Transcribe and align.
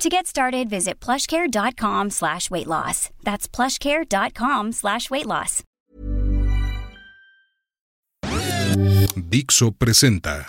To 0.00 0.08
get 0.08 0.26
started, 0.26 0.70
visit 0.70 0.98
plushcare.com 0.98 2.08
slash 2.08 2.50
weight 2.50 2.66
loss. 2.66 3.10
That's 3.22 3.46
plushcare.com 3.46 4.72
slash 4.72 5.10
weight 5.10 5.26
loss. 5.26 5.62
Dixo 9.14 9.72
presenta 9.72 10.46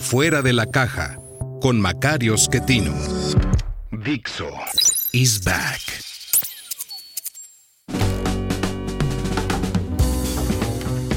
Fuera 0.00 0.42
de 0.42 0.52
la 0.52 0.66
caja 0.66 1.16
con 1.62 1.80
Macario 1.80 2.36
Schettino. 2.36 2.92
Dixo 3.92 4.50
is 5.12 5.38
back. 5.44 5.80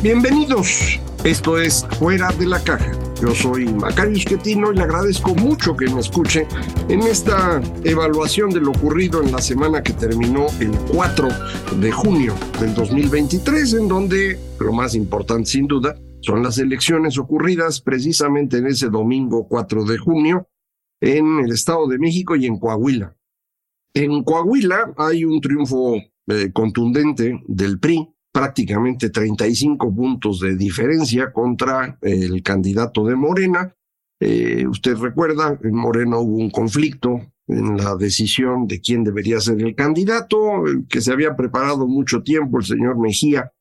Bienvenidos. 0.04 1.00
Esto 1.24 1.58
es 1.58 1.84
Fuera 1.98 2.32
de 2.34 2.46
la 2.46 2.60
caja. 2.60 3.03
Yo 3.24 3.34
soy 3.34 3.66
Macario 3.68 4.18
Schettino 4.18 4.74
y 4.74 4.76
le 4.76 4.84
agradezco 4.84 5.34
mucho 5.34 5.78
que 5.78 5.86
me 5.86 6.02
escuche 6.02 6.46
en 6.90 7.04
esta 7.04 7.62
evaluación 7.86 8.50
de 8.50 8.60
lo 8.60 8.72
ocurrido 8.72 9.24
en 9.24 9.32
la 9.32 9.40
semana 9.40 9.82
que 9.82 9.94
terminó 9.94 10.48
el 10.60 10.72
4 10.94 11.30
de 11.80 11.90
junio 11.90 12.34
del 12.60 12.74
2023, 12.74 13.76
en 13.76 13.88
donde 13.88 14.38
lo 14.60 14.74
más 14.74 14.94
importante 14.94 15.52
sin 15.52 15.68
duda 15.68 15.98
son 16.20 16.44
las 16.44 16.58
elecciones 16.58 17.18
ocurridas 17.18 17.80
precisamente 17.80 18.58
en 18.58 18.68
ese 18.68 18.90
domingo 18.90 19.48
4 19.48 19.86
de 19.86 19.98
junio 19.98 20.50
en 21.00 21.40
el 21.46 21.54
Estado 21.54 21.88
de 21.88 22.00
México 22.00 22.36
y 22.36 22.46
en 22.46 22.60
Coahuila. 22.60 23.16
En 23.94 24.22
Coahuila 24.26 24.96
hay 24.98 25.24
un 25.24 25.40
triunfo 25.40 25.96
eh, 26.28 26.52
contundente 26.52 27.42
del 27.48 27.80
PRI, 27.80 28.13
prácticamente 28.34 29.12
35 29.12 29.94
puntos 29.96 30.40
de 30.40 30.58
diferencia 30.58 31.32
contra 31.32 31.98
el 32.02 32.42
candidato 32.42 33.06
de 33.06 33.16
Morena. 33.16 33.76
Eh, 34.20 34.66
usted 34.68 34.98
recuerda, 34.98 35.58
en 35.64 35.76
Morena 35.76 36.18
hubo 36.18 36.38
un 36.38 36.50
conflicto 36.50 37.22
en 37.48 37.78
la 37.78 37.96
decisión 37.96 38.68
de 38.68 38.82
quién 38.82 39.04
debería 39.04 39.40
ser 39.40 39.62
el 39.62 39.76
candidato, 39.76 40.64
que 40.90 41.02
se 41.02 41.12
había 41.12 41.36
preparado 41.36 41.88
mucho 41.88 42.24
tiempo 42.24 42.58
el 42.58 42.66
señor 42.66 42.98
Mejía 42.98 43.52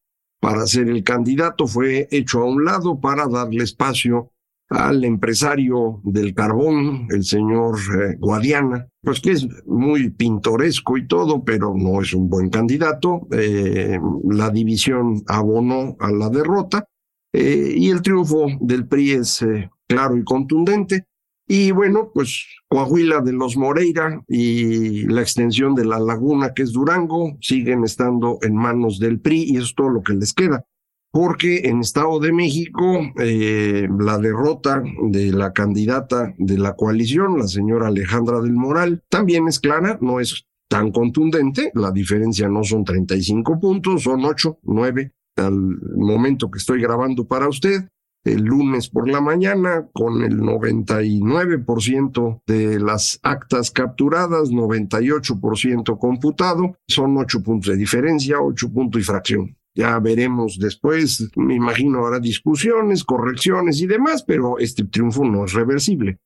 para 0.40 0.66
ser 0.66 0.88
el 0.88 1.04
candidato, 1.04 1.66
fue 1.66 2.08
hecho 2.10 2.40
a 2.40 2.46
un 2.46 2.64
lado 2.64 2.98
para 2.98 3.28
darle 3.28 3.64
espacio 3.64 4.32
al 4.70 5.04
empresario 5.04 6.00
del 6.02 6.34
carbón, 6.34 7.08
el 7.10 7.24
señor 7.24 7.78
eh, 7.78 8.16
Guadiana, 8.18 8.88
pues 9.02 9.20
que 9.20 9.32
es 9.32 9.46
muy 9.66 10.10
pintoresco 10.10 10.96
y 10.96 11.06
todo, 11.06 11.44
pero 11.44 11.74
no 11.76 12.00
es 12.00 12.14
un 12.14 12.28
buen 12.28 12.50
candidato. 12.50 13.26
Eh, 13.32 13.98
la 14.24 14.50
división 14.50 15.22
abonó 15.26 15.96
a 15.98 16.10
la 16.10 16.28
derrota 16.28 16.86
eh, 17.32 17.74
y 17.76 17.90
el 17.90 18.02
triunfo 18.02 18.46
del 18.60 18.86
PRI 18.86 19.10
es 19.12 19.44
claro 19.88 20.16
y 20.16 20.24
contundente. 20.24 21.06
Y 21.48 21.72
bueno, 21.72 22.12
pues 22.14 22.46
Coahuila 22.68 23.20
de 23.20 23.32
los 23.32 23.56
Moreira 23.56 24.22
y 24.28 25.02
la 25.08 25.20
extensión 25.20 25.74
de 25.74 25.84
la 25.84 25.98
laguna 25.98 26.54
que 26.54 26.62
es 26.62 26.72
Durango 26.72 27.36
siguen 27.40 27.84
estando 27.84 28.38
en 28.42 28.54
manos 28.54 29.00
del 29.00 29.20
PRI 29.20 29.42
y 29.48 29.56
eso 29.56 29.66
es 29.66 29.74
todo 29.74 29.90
lo 29.90 30.02
que 30.02 30.14
les 30.14 30.32
queda 30.32 30.64
porque 31.12 31.68
en 31.68 31.78
Estado 31.80 32.18
de 32.18 32.32
México 32.32 33.00
eh, 33.20 33.86
la 34.00 34.18
derrota 34.18 34.82
de 35.02 35.30
la 35.30 35.52
candidata 35.52 36.34
de 36.38 36.58
la 36.58 36.74
coalición, 36.74 37.38
la 37.38 37.46
señora 37.46 37.86
Alejandra 37.88 38.40
del 38.40 38.54
Moral, 38.54 39.04
también 39.10 39.46
es 39.46 39.60
clara, 39.60 39.98
no 40.00 40.20
es 40.20 40.46
tan 40.68 40.90
contundente, 40.90 41.70
la 41.74 41.92
diferencia 41.92 42.48
no 42.48 42.64
son 42.64 42.84
35 42.84 43.60
puntos, 43.60 44.04
son 44.04 44.24
8, 44.24 44.60
9 44.62 45.12
al 45.36 45.52
momento 45.96 46.50
que 46.50 46.56
estoy 46.58 46.80
grabando 46.80 47.26
para 47.26 47.46
usted. 47.46 47.88
El 48.24 48.44
lunes 48.44 48.88
por 48.88 49.06
la 49.08 49.20
mañana, 49.20 49.88
con 49.92 50.22
el 50.22 50.40
99% 50.40 52.40
de 52.46 52.80
las 52.80 53.20
actas 53.22 53.70
capturadas, 53.70 54.50
98% 54.50 55.98
computado, 55.98 56.74
son 56.88 57.18
8 57.18 57.42
puntos 57.42 57.72
de 57.72 57.76
diferencia, 57.76 58.40
8 58.40 58.72
puntos 58.72 58.98
y 59.00 59.04
fracción. 59.04 59.56
Ya 59.74 59.98
veremos 60.00 60.58
después, 60.58 61.30
me 61.36 61.54
imagino 61.54 62.04
habrá 62.04 62.20
discusiones, 62.20 63.04
correcciones 63.04 63.80
y 63.80 63.86
demás, 63.86 64.22
pero 64.22 64.58
este 64.58 64.84
triunfo 64.84 65.24
no 65.24 65.46
es 65.46 65.54
reversible. 65.54 66.18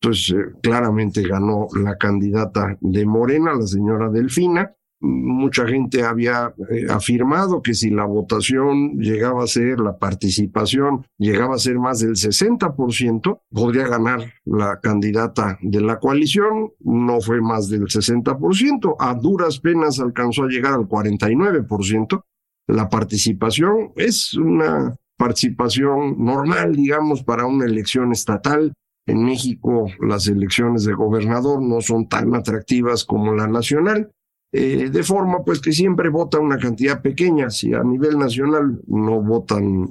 Entonces, 0.00 0.34
eh, 0.34 0.52
claramente 0.62 1.22
ganó 1.22 1.68
la 1.74 1.96
candidata 1.96 2.76
de 2.80 3.04
Morena, 3.06 3.54
la 3.54 3.66
señora 3.66 4.10
Delfina. 4.10 4.74
Mucha 5.00 5.66
gente 5.66 6.02
había 6.02 6.54
eh, 6.70 6.86
afirmado 6.88 7.60
que 7.60 7.74
si 7.74 7.90
la 7.90 8.06
votación 8.06 8.98
llegaba 8.98 9.44
a 9.44 9.46
ser, 9.46 9.80
la 9.80 9.98
participación 9.98 11.06
llegaba 11.18 11.56
a 11.56 11.58
ser 11.58 11.78
más 11.78 12.00
del 12.00 12.12
60%, 12.16 13.40
podría 13.50 13.86
ganar 13.86 14.32
la 14.46 14.80
candidata 14.80 15.58
de 15.60 15.80
la 15.82 15.98
coalición. 15.98 16.70
No 16.80 17.20
fue 17.20 17.42
más 17.42 17.68
del 17.68 17.82
60%, 17.82 18.96
a 18.98 19.14
duras 19.14 19.60
penas 19.60 20.00
alcanzó 20.00 20.44
a 20.44 20.48
llegar 20.48 20.72
al 20.72 20.88
49% 20.88 22.24
la 22.66 22.88
participación 22.88 23.92
es 23.96 24.34
una 24.34 24.96
participación 25.16 26.16
normal, 26.24 26.74
digamos, 26.74 27.22
para 27.22 27.46
una 27.46 27.66
elección 27.66 28.12
estatal. 28.12 28.72
En 29.06 29.24
México 29.24 29.86
las 30.00 30.26
elecciones 30.28 30.84
de 30.84 30.94
gobernador 30.94 31.62
no 31.62 31.80
son 31.80 32.08
tan 32.08 32.34
atractivas 32.34 33.04
como 33.04 33.34
la 33.34 33.46
nacional, 33.46 34.10
eh, 34.52 34.88
de 34.88 35.02
forma 35.02 35.44
pues 35.44 35.60
que 35.60 35.72
siempre 35.72 36.08
vota 36.08 36.38
una 36.38 36.58
cantidad 36.58 37.02
pequeña, 37.02 37.50
si 37.50 37.74
a 37.74 37.82
nivel 37.82 38.18
nacional 38.18 38.80
no 38.86 39.20
votan 39.20 39.88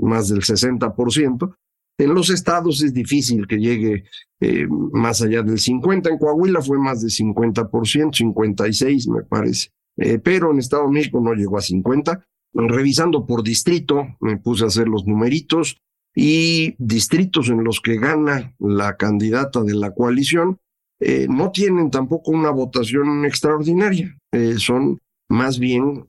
más 0.00 0.28
del 0.28 0.40
60%, 0.40 1.54
en 1.98 2.14
los 2.14 2.30
estados 2.30 2.82
es 2.82 2.92
difícil 2.92 3.46
que 3.46 3.58
llegue 3.58 4.04
eh, 4.40 4.66
más 4.68 5.22
allá 5.22 5.42
del 5.42 5.58
50%, 5.58 6.10
en 6.10 6.18
Coahuila 6.18 6.60
fue 6.60 6.78
más 6.78 7.00
de 7.02 7.08
50%, 7.08 8.14
56 8.14 9.08
me 9.08 9.22
parece. 9.22 9.70
Eh, 9.98 10.18
pero 10.18 10.50
en 10.50 10.58
Estado 10.58 10.84
de 10.84 10.92
México 10.92 11.20
no 11.20 11.34
llegó 11.34 11.58
a 11.58 11.62
50. 11.62 12.24
Revisando 12.54 13.26
por 13.26 13.42
distrito, 13.42 14.16
me 14.20 14.38
puse 14.38 14.64
a 14.64 14.68
hacer 14.68 14.88
los 14.88 15.06
numeritos 15.06 15.78
y 16.14 16.74
distritos 16.78 17.48
en 17.48 17.64
los 17.64 17.80
que 17.80 17.98
gana 17.98 18.54
la 18.58 18.96
candidata 18.96 19.62
de 19.62 19.74
la 19.74 19.92
coalición 19.92 20.58
eh, 20.98 21.26
no 21.28 21.50
tienen 21.50 21.90
tampoco 21.90 22.30
una 22.30 22.50
votación 22.50 23.26
extraordinaria. 23.26 24.16
Eh, 24.32 24.54
son 24.56 24.98
más 25.28 25.58
bien 25.58 26.06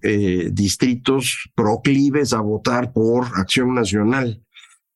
distritos 0.52 1.50
proclives 1.56 2.34
a 2.34 2.40
votar 2.40 2.94
por 2.94 3.25
acción 3.36 3.74
nacional. 3.74 4.44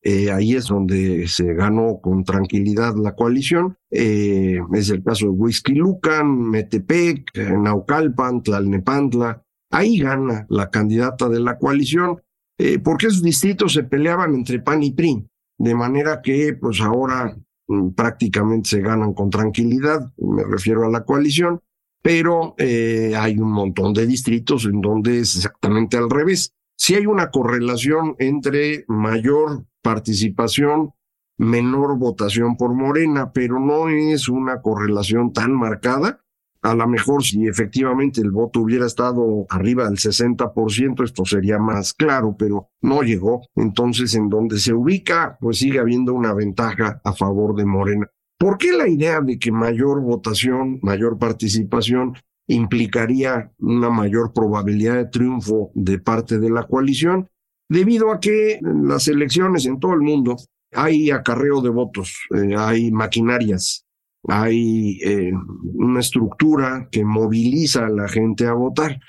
Eh, 0.04 0.32
ahí 0.32 0.56
es 0.56 0.66
donde 0.66 1.28
se 1.28 1.54
ganó 1.54 2.00
con 2.02 2.24
tranquilidad 2.24 2.96
la 2.96 3.14
coalición. 3.14 3.78
Eh, 3.92 4.60
es 4.74 4.90
el 4.90 5.04
caso 5.04 5.26
de 5.26 5.32
Whisky 5.32 5.76
Lucan, 5.76 6.50
Metepec, 6.50 7.38
Naucalpan, 7.38 8.42
Tlalnepantla. 8.42 9.44
Ahí 9.70 10.00
gana 10.00 10.48
la 10.50 10.70
candidata 10.70 11.30
de 11.30 11.40
la 11.40 11.58
coalición, 11.58 12.22
eh, 12.58 12.80
porque 12.80 13.08
esos 13.08 13.22
distritos 13.22 13.74
se 13.74 13.84
peleaban 13.84 14.34
entre 14.34 14.60
PAN 14.60 14.84
y 14.84 14.92
PRI, 14.92 15.26
de 15.58 15.76
manera 15.76 16.22
que 16.22 16.58
pues 16.60 16.82
ahora 16.82 17.38
mm, 17.68 17.92
prácticamente 17.92 18.70
se 18.70 18.82
ganan 18.82 19.14
con 19.14 19.30
tranquilidad, 19.30 20.12
me 20.18 20.44
refiero 20.44 20.86
a 20.86 20.90
la 20.90 21.06
coalición, 21.06 21.62
pero 22.02 22.56
hay 22.58 23.38
un 23.38 23.52
montón 23.52 23.94
de 23.94 24.08
distritos 24.08 24.66
en 24.66 24.82
donde 24.82 25.20
es 25.20 25.36
exactamente 25.36 25.98
al 25.98 26.10
revés. 26.10 26.52
Si 26.76 26.96
hay 26.96 27.06
una 27.06 27.30
correlación 27.30 28.16
entre 28.18 28.86
mayor 28.88 29.66
participación, 29.82 30.94
menor 31.38 31.98
votación 31.98 32.56
por 32.56 32.74
Morena, 32.74 33.32
pero 33.34 33.60
no 33.60 33.90
es 33.90 34.30
una 34.30 34.62
correlación 34.62 35.34
tan 35.34 35.54
marcada. 35.54 36.22
A 36.62 36.76
lo 36.76 36.88
mejor 36.88 37.24
si 37.24 37.48
efectivamente 37.48 38.22
el 38.22 38.30
voto 38.30 38.60
hubiera 38.60 38.86
estado 38.86 39.48
arriba 39.50 39.86
del 39.86 39.98
60%, 39.98 41.04
esto 41.04 41.26
sería 41.26 41.58
más 41.58 41.94
claro, 41.94 42.36
pero 42.38 42.70
no 42.82 43.02
llegó. 43.02 43.42
Entonces, 43.56 44.14
en 44.14 44.30
donde 44.30 44.60
se 44.60 44.72
ubica, 44.72 45.38
pues 45.42 45.58
sigue 45.58 45.80
habiendo 45.80 46.14
una 46.14 46.36
ventaja 46.36 47.02
a 47.04 47.14
favor 47.14 47.56
de 47.56 47.66
Morena. 47.66 48.08
¿Por 48.38 48.60
qué 48.60 48.74
la 48.74 48.88
idea 48.88 49.22
de 49.22 49.40
que 49.40 49.52
mayor 49.52 50.02
votación, 50.02 50.80
mayor 50.84 51.18
participación 51.18 52.14
implicaría 52.48 53.52
una 53.60 53.90
mayor 53.90 54.34
probabilidad 54.34 54.96
de 54.96 55.06
triunfo 55.06 55.72
de 55.74 55.98
parte 55.98 56.38
de 56.38 56.52
la 56.52 56.64
coalición? 56.64 57.28
Debido 57.72 58.12
a 58.12 58.20
que 58.20 58.56
en 58.56 58.86
las 58.90 59.08
elecciones 59.08 59.66
en 59.66 59.80
todo 59.80 59.94
el 59.94 60.02
mundo 60.02 60.36
hay 60.74 61.10
acarreo 61.10 61.62
de 61.62 61.70
votos, 61.70 62.18
eh, 62.36 62.54
hay 62.58 62.92
maquinarias, 62.92 63.86
hay 64.28 65.00
eh, 65.02 65.32
una 65.74 66.02
estructura 66.02 66.90
que 66.92 67.06
moviliza 67.06 67.86
a 67.86 67.90
la 67.90 68.10
gente 68.10 68.46
a 68.46 68.54
votar. 68.54 69.00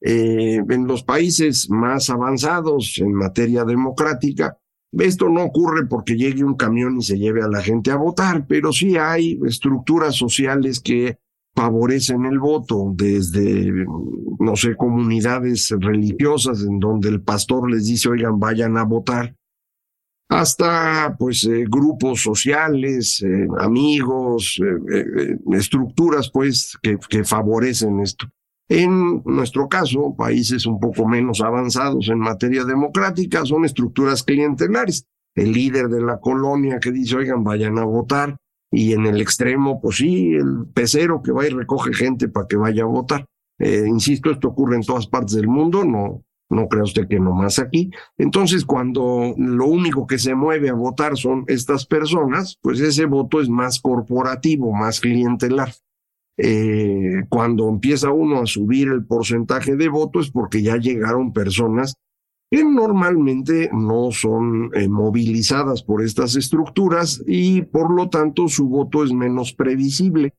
Eh, 0.00 0.60
en 0.68 0.86
los 0.86 1.04
países 1.04 1.70
más 1.70 2.10
avanzados 2.10 2.98
en 2.98 3.12
materia 3.12 3.64
democrática, 3.64 4.58
esto 4.92 5.28
no 5.28 5.44
ocurre 5.44 5.86
porque 5.86 6.16
llegue 6.16 6.42
un 6.42 6.56
camión 6.56 6.98
y 6.98 7.02
se 7.02 7.18
lleve 7.18 7.42
a 7.42 7.48
la 7.48 7.62
gente 7.62 7.92
a 7.92 7.96
votar, 7.96 8.46
pero 8.48 8.72
sí 8.72 8.96
hay 8.96 9.38
estructuras 9.46 10.16
sociales 10.16 10.80
que 10.80 11.18
favorecen 11.58 12.24
el 12.24 12.38
voto, 12.38 12.92
desde, 12.94 13.84
no 14.38 14.54
sé, 14.54 14.76
comunidades 14.76 15.74
religiosas 15.80 16.62
en 16.62 16.78
donde 16.78 17.08
el 17.08 17.20
pastor 17.20 17.68
les 17.68 17.86
dice, 17.86 18.08
oigan, 18.08 18.38
vayan 18.38 18.76
a 18.76 18.84
votar, 18.84 19.34
hasta 20.28 21.16
pues 21.18 21.44
eh, 21.46 21.64
grupos 21.68 22.22
sociales, 22.22 23.20
eh, 23.24 23.48
amigos, 23.58 24.60
eh, 24.62 25.36
estructuras 25.52 26.30
pues 26.30 26.78
que, 26.80 26.96
que 27.08 27.24
favorecen 27.24 27.98
esto. 27.98 28.28
En 28.68 29.22
nuestro 29.24 29.68
caso, 29.68 30.14
países 30.16 30.64
un 30.64 30.78
poco 30.78 31.08
menos 31.08 31.40
avanzados 31.40 32.08
en 32.08 32.20
materia 32.20 32.64
democrática 32.64 33.44
son 33.44 33.64
estructuras 33.64 34.22
clientelares. 34.22 35.06
El 35.34 35.52
líder 35.52 35.88
de 35.88 36.02
la 36.02 36.20
colonia 36.20 36.78
que 36.78 36.92
dice, 36.92 37.16
oigan, 37.16 37.42
vayan 37.42 37.78
a 37.78 37.84
votar. 37.84 38.36
Y 38.70 38.92
en 38.92 39.06
el 39.06 39.20
extremo, 39.20 39.80
pues 39.80 39.96
sí, 39.96 40.34
el 40.34 40.66
pecero 40.74 41.22
que 41.22 41.32
va 41.32 41.46
y 41.46 41.50
recoge 41.50 41.92
gente 41.92 42.28
para 42.28 42.46
que 42.46 42.56
vaya 42.56 42.82
a 42.82 42.86
votar. 42.86 43.24
insisto, 43.58 44.30
esto 44.30 44.48
ocurre 44.48 44.76
en 44.76 44.82
todas 44.82 45.06
partes 45.06 45.34
del 45.36 45.48
mundo, 45.48 45.84
no, 45.84 46.22
no 46.50 46.68
crea 46.68 46.84
usted 46.84 47.08
que 47.08 47.20
nomás 47.20 47.58
aquí. 47.58 47.90
Entonces, 48.16 48.64
cuando 48.64 49.34
lo 49.36 49.66
único 49.66 50.06
que 50.06 50.18
se 50.18 50.34
mueve 50.34 50.70
a 50.70 50.74
votar 50.74 51.16
son 51.16 51.44
estas 51.46 51.86
personas, 51.86 52.58
pues 52.62 52.80
ese 52.80 53.06
voto 53.06 53.40
es 53.40 53.48
más 53.48 53.80
corporativo, 53.80 54.72
más 54.72 55.00
clientelar. 55.00 55.72
Eh, 56.40 57.24
cuando 57.28 57.68
empieza 57.68 58.12
uno 58.12 58.40
a 58.40 58.46
subir 58.46 58.88
el 58.88 59.04
porcentaje 59.04 59.74
de 59.74 59.88
voto 59.88 60.20
es 60.20 60.30
porque 60.30 60.62
ya 60.62 60.76
llegaron 60.76 61.32
personas 61.32 61.94
que 62.50 62.64
normalmente 62.64 63.70
no 63.72 64.10
son 64.10 64.70
eh, 64.74 64.88
movilizadas 64.88 65.82
por 65.82 66.02
estas 66.02 66.36
estructuras 66.36 67.22
y 67.26 67.62
por 67.62 67.90
lo 67.94 68.08
tanto 68.08 68.48
su 68.48 68.68
voto 68.68 69.04
es 69.04 69.12
menos 69.12 69.52
previsible. 69.52 70.34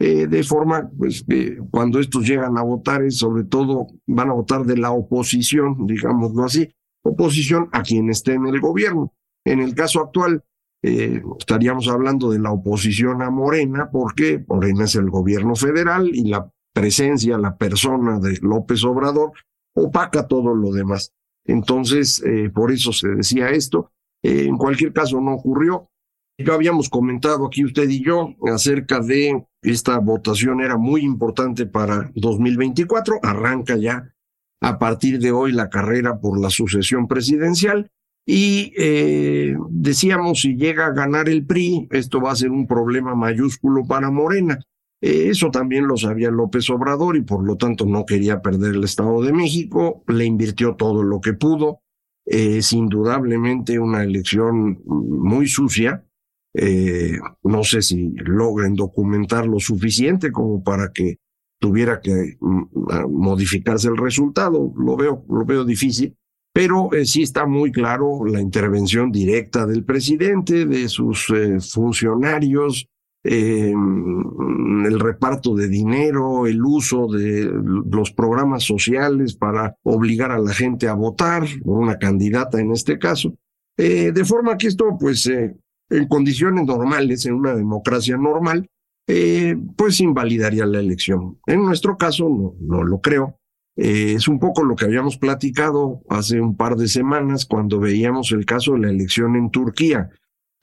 Eh, 0.00 0.26
de 0.26 0.42
forma, 0.42 0.90
pues, 0.98 1.24
que 1.26 1.58
cuando 1.70 2.00
estos 2.00 2.26
llegan 2.26 2.58
a 2.58 2.62
votar, 2.62 3.10
sobre 3.12 3.44
todo 3.44 3.86
van 4.06 4.28
a 4.28 4.34
votar 4.34 4.64
de 4.64 4.76
la 4.76 4.90
oposición, 4.90 5.86
digámoslo 5.86 6.44
así, 6.44 6.74
oposición 7.02 7.68
a 7.72 7.82
quien 7.82 8.10
esté 8.10 8.34
en 8.34 8.46
el 8.46 8.60
gobierno. 8.60 9.14
En 9.46 9.60
el 9.60 9.74
caso 9.74 10.00
actual, 10.00 10.42
eh, 10.82 11.22
estaríamos 11.38 11.88
hablando 11.88 12.30
de 12.30 12.40
la 12.40 12.50
oposición 12.50 13.22
a 13.22 13.30
Morena, 13.30 13.88
porque 13.90 14.44
Morena 14.46 14.84
es 14.84 14.96
el 14.96 15.08
gobierno 15.08 15.54
federal 15.54 16.10
y 16.12 16.24
la 16.28 16.50
presencia, 16.74 17.38
la 17.38 17.56
persona 17.56 18.18
de 18.18 18.38
López 18.42 18.84
Obrador 18.84 19.32
opaca 19.74 20.26
todo 20.26 20.54
lo 20.54 20.72
demás. 20.72 21.12
Entonces, 21.46 22.22
eh, 22.24 22.50
por 22.54 22.72
eso 22.72 22.92
se 22.92 23.08
decía 23.08 23.50
esto. 23.50 23.90
en 24.22 24.56
cualquier 24.56 24.92
caso, 24.92 25.20
no 25.20 25.34
ocurrió. 25.34 25.90
Ya 26.38 26.54
habíamos 26.54 26.88
comentado 26.88 27.46
aquí 27.46 27.64
usted 27.64 27.88
y 27.88 28.02
yo 28.02 28.34
acerca 28.52 29.00
de 29.00 29.46
esta 29.62 29.98
votación 29.98 30.62
era 30.62 30.76
muy 30.76 31.02
importante 31.02 31.66
para 31.66 32.10
2024, 32.14 33.20
arranca 33.22 33.76
ya 33.76 34.14
a 34.60 34.78
partir 34.78 35.18
de 35.20 35.30
hoy 35.30 35.52
la 35.52 35.68
carrera 35.68 36.20
por 36.20 36.40
la 36.40 36.50
sucesión 36.50 37.06
presidencial 37.06 37.90
y 38.26 38.72
eh, 38.78 39.54
decíamos 39.70 40.40
si 40.40 40.56
llega 40.56 40.86
a 40.86 40.92
ganar 40.92 41.28
el 41.28 41.44
PRI, 41.44 41.88
esto 41.90 42.20
va 42.20 42.32
a 42.32 42.36
ser 42.36 42.50
un 42.50 42.66
problema 42.66 43.14
mayúsculo 43.14 43.84
para 43.86 44.10
Morena. 44.10 44.58
Eh, 45.04 45.28
eso 45.28 45.50
también 45.50 45.86
lo 45.86 45.98
sabía 45.98 46.30
López 46.30 46.70
Obrador 46.70 47.14
y 47.18 47.20
por 47.20 47.44
lo 47.44 47.56
tanto 47.56 47.84
no 47.84 48.06
quería 48.06 48.40
perder 48.40 48.74
el 48.74 48.84
Estado 48.84 49.20
de 49.20 49.34
México, 49.34 50.02
le 50.08 50.24
invirtió 50.24 50.76
todo 50.76 51.02
lo 51.02 51.20
que 51.20 51.34
pudo. 51.34 51.82
es 52.24 52.72
indudablemente 52.72 53.78
una 53.78 54.02
elección 54.02 54.80
muy 54.86 55.46
sucia, 55.46 56.06
eh, 56.54 57.18
no 57.42 57.64
sé 57.64 57.82
si 57.82 58.12
logren 58.16 58.76
documentar 58.76 59.46
lo 59.46 59.60
suficiente 59.60 60.32
como 60.32 60.64
para 60.64 60.90
que 60.90 61.18
tuviera 61.60 62.00
que 62.00 62.38
mm, 62.40 63.10
modificarse 63.10 63.88
el 63.88 63.98
resultado. 63.98 64.72
Lo 64.74 64.96
veo, 64.96 65.26
lo 65.28 65.44
veo 65.44 65.66
difícil, 65.66 66.16
pero 66.50 66.94
eh, 66.94 67.04
sí 67.04 67.20
está 67.20 67.44
muy 67.44 67.72
claro 67.72 68.24
la 68.24 68.40
intervención 68.40 69.12
directa 69.12 69.66
del 69.66 69.84
presidente, 69.84 70.64
de 70.64 70.88
sus 70.88 71.30
funcionarios, 71.74 72.88
el 73.24 75.00
reparto 75.00 75.54
de 75.54 75.68
dinero, 75.68 76.46
el 76.46 76.62
uso 76.62 77.06
de 77.06 77.50
los 77.50 78.12
programas 78.12 78.64
sociales 78.64 79.34
para 79.34 79.76
obligar 79.82 80.30
a 80.30 80.38
la 80.38 80.52
gente 80.52 80.88
a 80.88 80.94
votar, 80.94 81.44
una 81.64 81.98
candidata 81.98 82.60
en 82.60 82.72
este 82.72 82.98
caso. 82.98 83.34
de 83.76 84.24
forma 84.24 84.58
que 84.58 84.66
esto, 84.66 84.96
pues, 85.00 85.26
en 85.26 86.08
condiciones 86.08 86.66
normales, 86.66 87.26
en 87.26 87.34
una 87.34 87.54
democracia 87.54 88.16
normal, 88.16 88.68
eh, 89.06 89.56
pues 89.76 90.00
invalidaría 90.00 90.64
la 90.66 90.80
elección. 90.80 91.38
En 91.46 91.64
nuestro 91.64 91.96
caso, 91.96 92.28
no, 92.28 92.54
no 92.60 92.82
lo 92.82 93.00
creo. 93.00 93.38
Eh, 93.76 94.14
es 94.14 94.28
un 94.28 94.38
poco 94.38 94.64
lo 94.64 94.76
que 94.76 94.84
habíamos 94.84 95.18
platicado 95.18 96.02
hace 96.08 96.40
un 96.40 96.56
par 96.56 96.76
de 96.76 96.88
semanas 96.88 97.44
cuando 97.44 97.80
veíamos 97.80 98.32
el 98.32 98.46
caso 98.46 98.72
de 98.72 98.80
la 98.80 98.90
elección 98.90 99.36
en 99.36 99.50
Turquía. 99.50 100.10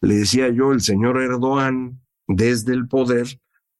Le 0.01 0.15
decía 0.15 0.49
yo, 0.49 0.71
el 0.71 0.81
señor 0.81 1.21
Erdogan, 1.21 2.01
desde 2.35 2.73
el 2.73 2.87
poder, 2.87 3.27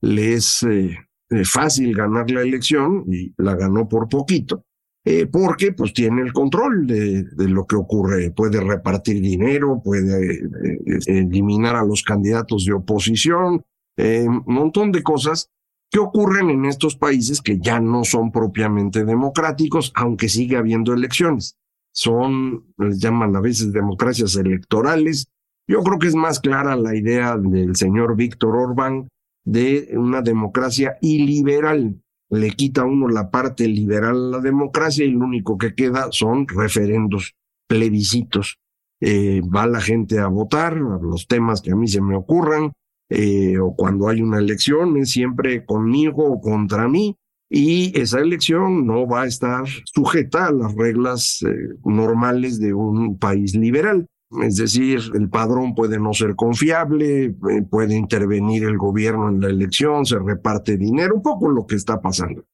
le 0.01 0.33
es 0.33 0.63
eh, 0.63 0.97
fácil 1.45 1.95
ganar 1.95 2.29
la 2.31 2.41
elección 2.41 3.05
y 3.07 3.33
la 3.37 3.55
ganó 3.55 3.87
por 3.87 4.09
poquito. 4.09 4.65
Eh, 5.03 5.25
porque 5.25 5.71
pues 5.71 5.93
tiene 5.93 6.21
el 6.21 6.31
control 6.31 6.85
de, 6.85 7.25
lo 7.37 7.65
que 7.65 7.75
ocurre, 7.75 8.29
puede 8.29 8.61
repartir 8.61 9.19
dinero, 9.19 9.81
puede 9.83 10.35
eh, 10.35 10.49
eh, 10.85 10.99
eliminar 11.07 11.75
a 11.75 11.83
los 11.83 12.03
candidatos 12.03 12.65
de 12.65 12.73
oposición, 12.73 13.65
un 13.97 14.43
montón 14.47 14.91
de 14.91 15.03
cosas 15.03 15.49
que 15.91 15.99
ocurren 15.99 16.49
en 16.49 16.65
estos 16.65 16.95
países 16.95 17.41
que 17.41 17.59
ya 17.59 17.79
no 17.79 18.03
son 18.03 18.31
propiamente 18.31 19.03
democráticos, 19.03 19.91
aunque 19.95 20.27
sigue 20.27 20.57
habiendo 20.57 20.93
elecciones. 20.93 21.55
Son, 21.91 22.73
les 22.77 22.99
llaman 22.99 23.35
a 23.35 23.41
veces 23.41 23.73
democracias 23.73 24.35
electorales. 24.37 25.27
Yo 25.71 25.83
creo 25.83 25.99
que 25.99 26.07
es 26.07 26.15
más 26.15 26.41
clara 26.41 26.75
la 26.75 26.93
idea 26.93 27.37
del 27.37 27.77
señor 27.77 28.17
Víctor 28.17 28.57
Orbán 28.57 29.07
de 29.45 29.93
una 29.93 30.21
democracia 30.21 30.97
iliberal, 30.99 32.01
le 32.29 32.51
quita 32.51 32.83
uno 32.83 33.07
la 33.07 33.31
parte 33.31 33.69
liberal 33.69 34.17
a 34.17 34.37
la 34.37 34.39
democracia 34.39 35.05
y 35.05 35.11
lo 35.11 35.23
único 35.23 35.57
que 35.57 35.73
queda 35.73 36.09
son 36.11 36.45
referendos, 36.49 37.35
plebiscitos. 37.69 38.57
Eh, 38.99 39.41
va 39.43 39.65
la 39.65 39.79
gente 39.79 40.19
a 40.19 40.27
votar 40.27 40.75
los 40.75 41.25
temas 41.27 41.61
que 41.61 41.71
a 41.71 41.77
mí 41.77 41.87
se 41.87 42.01
me 42.01 42.17
ocurran, 42.17 42.73
eh, 43.09 43.57
o 43.57 43.73
cuando 43.73 44.09
hay 44.09 44.21
una 44.21 44.39
elección 44.39 44.97
es 44.97 45.11
siempre 45.11 45.63
conmigo 45.65 46.25
o 46.25 46.41
contra 46.41 46.89
mí, 46.89 47.15
y 47.49 47.97
esa 47.97 48.19
elección 48.19 48.85
no 48.85 49.07
va 49.07 49.21
a 49.21 49.27
estar 49.27 49.63
sujeta 49.85 50.47
a 50.47 50.51
las 50.51 50.75
reglas 50.75 51.41
eh, 51.47 51.53
normales 51.85 52.59
de 52.59 52.73
un 52.73 53.17
país 53.17 53.55
liberal. 53.55 54.05
Es 54.39 54.55
decir, 54.55 54.99
el 55.13 55.29
padrón 55.29 55.75
puede 55.75 55.99
no 55.99 56.13
ser 56.13 56.35
confiable, 56.35 57.25
eh, 57.25 57.35
puede 57.69 57.97
intervenir 57.97 58.63
el 58.63 58.77
gobierno 58.77 59.27
en 59.27 59.41
la 59.41 59.49
elección, 59.49 60.05
se 60.05 60.17
reparte 60.19 60.77
dinero, 60.77 61.15
un 61.15 61.21
poco 61.21 61.49
lo 61.49 61.65
que 61.65 61.75
está 61.75 62.01
pasando. 62.01 62.45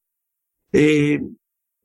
Eh, 0.71 1.21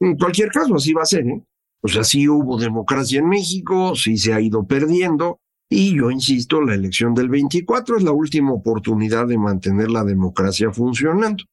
en 0.01 0.17
cualquier 0.17 0.49
caso, 0.49 0.75
así 0.75 0.95
va 0.95 1.03
a 1.03 1.07
ser. 1.07 1.27
¿eh? 1.27 1.43
O 1.83 1.89
sea, 1.89 2.05
sí 2.05 2.27
hubo 2.27 2.59
democracia 2.59 3.21
en 3.21 3.29
México, 3.29 3.95
sí 3.95 4.17
se 4.17 4.33
ha 4.33 4.41
ido 4.41 4.67
perdiendo, 4.67 5.41
y 5.69 5.97
yo 5.97 6.11
insisto, 6.11 6.61
la 6.61 6.75
elección 6.75 7.15
del 7.15 7.29
24 7.29 7.97
es 7.97 8.03
la 8.03 8.13
última 8.13 8.53
oportunidad 8.53 9.27
de 9.27 9.39
mantener 9.39 9.91
la 9.91 10.05
democracia 10.05 10.71
funcionando. 10.71 11.45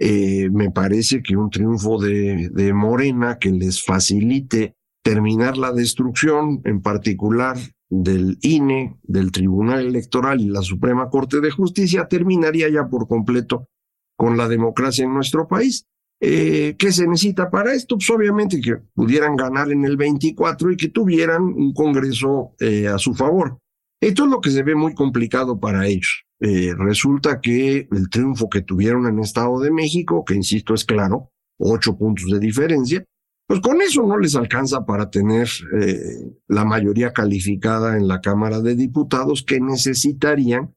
Eh, 0.00 0.48
me 0.50 0.70
parece 0.70 1.22
que 1.22 1.36
un 1.36 1.50
triunfo 1.50 2.00
de, 2.00 2.50
de 2.52 2.72
Morena 2.72 3.38
que 3.38 3.50
les 3.50 3.84
facilite 3.84 4.74
terminar 5.02 5.56
la 5.56 5.72
destrucción, 5.72 6.60
en 6.64 6.82
particular 6.82 7.56
del 8.02 8.38
INE, 8.42 8.98
del 9.02 9.30
Tribunal 9.30 9.86
Electoral 9.86 10.40
y 10.40 10.48
la 10.48 10.62
Suprema 10.62 11.08
Corte 11.10 11.40
de 11.40 11.50
Justicia 11.50 12.08
terminaría 12.08 12.68
ya 12.68 12.88
por 12.88 13.06
completo 13.06 13.68
con 14.16 14.36
la 14.36 14.48
democracia 14.48 15.04
en 15.04 15.14
nuestro 15.14 15.46
país. 15.46 15.86
Eh, 16.20 16.76
¿Qué 16.78 16.92
se 16.92 17.06
necesita 17.06 17.50
para 17.50 17.74
esto? 17.74 17.96
Pues 17.96 18.08
obviamente 18.10 18.60
que 18.60 18.76
pudieran 18.94 19.36
ganar 19.36 19.70
en 19.70 19.84
el 19.84 19.96
24 19.96 20.72
y 20.72 20.76
que 20.76 20.88
tuvieran 20.88 21.42
un 21.42 21.72
Congreso 21.74 22.54
eh, 22.60 22.88
a 22.88 22.98
su 22.98 23.14
favor. 23.14 23.58
Esto 24.00 24.24
es 24.24 24.30
lo 24.30 24.40
que 24.40 24.50
se 24.50 24.62
ve 24.62 24.74
muy 24.74 24.94
complicado 24.94 25.58
para 25.60 25.86
ellos. 25.86 26.24
Eh, 26.40 26.74
resulta 26.76 27.40
que 27.40 27.88
el 27.90 28.10
triunfo 28.10 28.48
que 28.48 28.62
tuvieron 28.62 29.06
en 29.06 29.18
Estado 29.18 29.60
de 29.60 29.70
México, 29.70 30.24
que 30.24 30.34
insisto 30.34 30.74
es 30.74 30.84
claro, 30.84 31.30
ocho 31.58 31.96
puntos 31.96 32.30
de 32.30 32.38
diferencia, 32.38 33.04
pues 33.46 33.60
con 33.60 33.80
eso 33.82 34.06
no 34.06 34.18
les 34.18 34.36
alcanza 34.36 34.86
para 34.86 35.10
tener 35.10 35.48
eh, 35.80 36.32
la 36.48 36.64
mayoría 36.64 37.12
calificada 37.12 37.96
en 37.96 38.08
la 38.08 38.20
Cámara 38.20 38.60
de 38.60 38.74
Diputados 38.74 39.42
que 39.42 39.60
necesitarían 39.60 40.74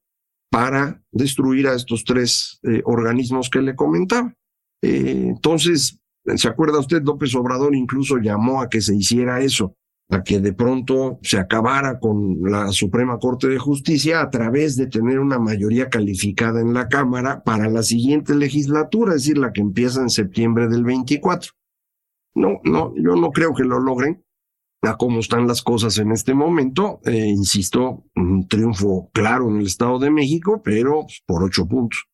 para 0.51 1.01
destruir 1.11 1.67
a 1.67 1.75
estos 1.75 2.03
tres 2.03 2.59
eh, 2.63 2.81
organismos 2.85 3.49
que 3.49 3.61
le 3.61 3.75
comentaba. 3.75 4.33
Eh, 4.81 5.25
entonces, 5.27 5.99
¿Se 6.35 6.47
acuerda 6.49 6.79
usted? 6.79 7.03
López 7.03 7.33
Obrador 7.35 7.73
incluso 7.73 8.17
llamó 8.17 8.61
a 8.61 8.69
que 8.69 8.81
se 8.81 8.93
hiciera 8.93 9.39
eso, 9.39 9.75
a 10.09 10.23
que 10.23 10.39
de 10.39 10.51
pronto 10.51 11.19
se 11.21 11.37
acabara 11.37 11.99
con 11.99 12.39
la 12.43 12.71
Suprema 12.71 13.17
Corte 13.17 13.47
de 13.47 13.57
Justicia 13.57 14.21
a 14.21 14.29
través 14.29 14.75
de 14.75 14.87
tener 14.87 15.19
una 15.19 15.39
mayoría 15.39 15.89
calificada 15.89 16.59
en 16.59 16.73
la 16.73 16.89
Cámara 16.89 17.43
para 17.43 17.69
la 17.69 17.81
siguiente 17.81 18.35
legislatura, 18.35 19.15
es 19.15 19.23
decir, 19.23 19.37
la 19.37 19.53
que 19.53 19.61
empieza 19.61 20.01
en 20.01 20.09
septiembre 20.09 20.67
del 20.67 20.83
24. 20.83 21.51
No, 22.37 22.59
no, 22.63 22.93
yo 22.95 23.15
no 23.15 23.31
creo 23.31 23.53
que 23.53 23.63
lo 23.63 23.79
logren. 23.79 24.23
A 24.83 24.95
cómo 24.95 25.19
están 25.19 25.47
las 25.47 25.63
cosas 25.63 25.97
en 25.97 26.11
este 26.11 26.35
momento, 26.35 26.99
eh, 27.03 27.25
insisto, 27.25 28.05
un 28.15 28.47
triunfo 28.47 29.09
claro 29.11 29.49
en 29.49 29.57
el 29.57 29.65
Estado 29.65 29.97
de 29.97 30.11
México, 30.11 30.61
pero 30.63 31.01
pues, 31.01 31.23
por 31.25 31.43
ocho 31.43 31.67
puntos 31.67 32.05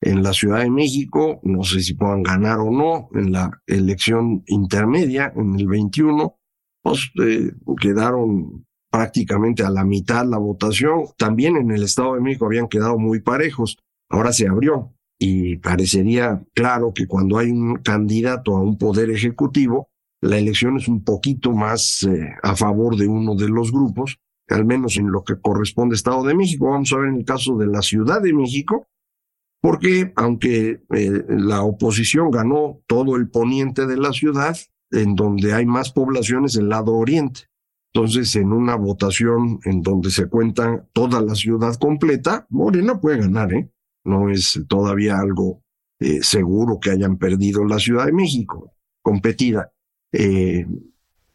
en 0.00 0.22
la 0.22 0.32
Ciudad 0.32 0.60
de 0.60 0.70
México, 0.70 1.40
no 1.42 1.64
sé 1.64 1.80
si 1.80 1.94
puedan 1.94 2.22
ganar 2.22 2.60
o 2.60 2.70
no, 2.70 3.08
en 3.14 3.32
la 3.32 3.50
elección 3.66 4.44
intermedia, 4.46 5.32
en 5.34 5.58
el 5.58 5.66
21, 5.66 6.38
pues 6.82 7.10
eh, 7.20 7.50
quedaron 7.80 8.64
prácticamente 8.92 9.64
a 9.64 9.70
la 9.70 9.84
mitad 9.84 10.24
la 10.24 10.38
votación. 10.38 11.06
También 11.16 11.56
en 11.56 11.72
el 11.72 11.82
Estado 11.82 12.14
de 12.14 12.20
México 12.20 12.46
habían 12.46 12.68
quedado 12.68 12.96
muy 12.96 13.20
parejos. 13.20 13.76
Ahora 14.08 14.32
se 14.32 14.46
abrió 14.46 14.94
y 15.26 15.56
parecería 15.56 16.44
claro 16.52 16.92
que 16.92 17.06
cuando 17.06 17.38
hay 17.38 17.50
un 17.50 17.76
candidato 17.76 18.54
a 18.54 18.60
un 18.60 18.76
poder 18.76 19.08
ejecutivo, 19.08 19.88
la 20.20 20.36
elección 20.36 20.76
es 20.76 20.86
un 20.86 21.02
poquito 21.02 21.52
más 21.52 22.02
eh, 22.02 22.34
a 22.42 22.54
favor 22.54 22.94
de 22.96 23.06
uno 23.06 23.34
de 23.34 23.48
los 23.48 23.72
grupos, 23.72 24.18
al 24.50 24.66
menos 24.66 24.98
en 24.98 25.10
lo 25.10 25.24
que 25.24 25.40
corresponde 25.40 25.94
Estado 25.94 26.24
de 26.24 26.34
México. 26.34 26.68
Vamos 26.68 26.92
a 26.92 26.98
ver 26.98 27.08
en 27.08 27.16
el 27.16 27.24
caso 27.24 27.56
de 27.56 27.66
la 27.66 27.80
Ciudad 27.80 28.20
de 28.20 28.34
México, 28.34 28.86
porque 29.62 30.12
aunque 30.16 30.82
eh, 30.94 31.24
la 31.28 31.62
oposición 31.62 32.30
ganó 32.30 32.82
todo 32.86 33.16
el 33.16 33.30
poniente 33.30 33.86
de 33.86 33.96
la 33.96 34.12
ciudad, 34.12 34.58
en 34.90 35.14
donde 35.14 35.54
hay 35.54 35.64
más 35.64 35.90
poblaciones 35.90 36.54
el 36.56 36.68
lado 36.68 36.92
oriente. 36.92 37.48
Entonces, 37.94 38.36
en 38.36 38.52
una 38.52 38.76
votación 38.76 39.58
en 39.64 39.80
donde 39.80 40.10
se 40.10 40.26
cuenta 40.26 40.86
toda 40.92 41.22
la 41.22 41.34
ciudad 41.34 41.76
completa, 41.76 42.46
Morena 42.50 43.00
puede 43.00 43.20
ganar, 43.20 43.54
¿eh? 43.54 43.70
No 44.04 44.30
es 44.30 44.62
todavía 44.68 45.18
algo 45.18 45.64
eh, 46.00 46.22
seguro 46.22 46.78
que 46.80 46.90
hayan 46.90 47.16
perdido 47.16 47.64
la 47.64 47.78
Ciudad 47.78 48.06
de 48.06 48.12
México, 48.12 48.74
competida. 49.00 49.72
Eh, 50.12 50.66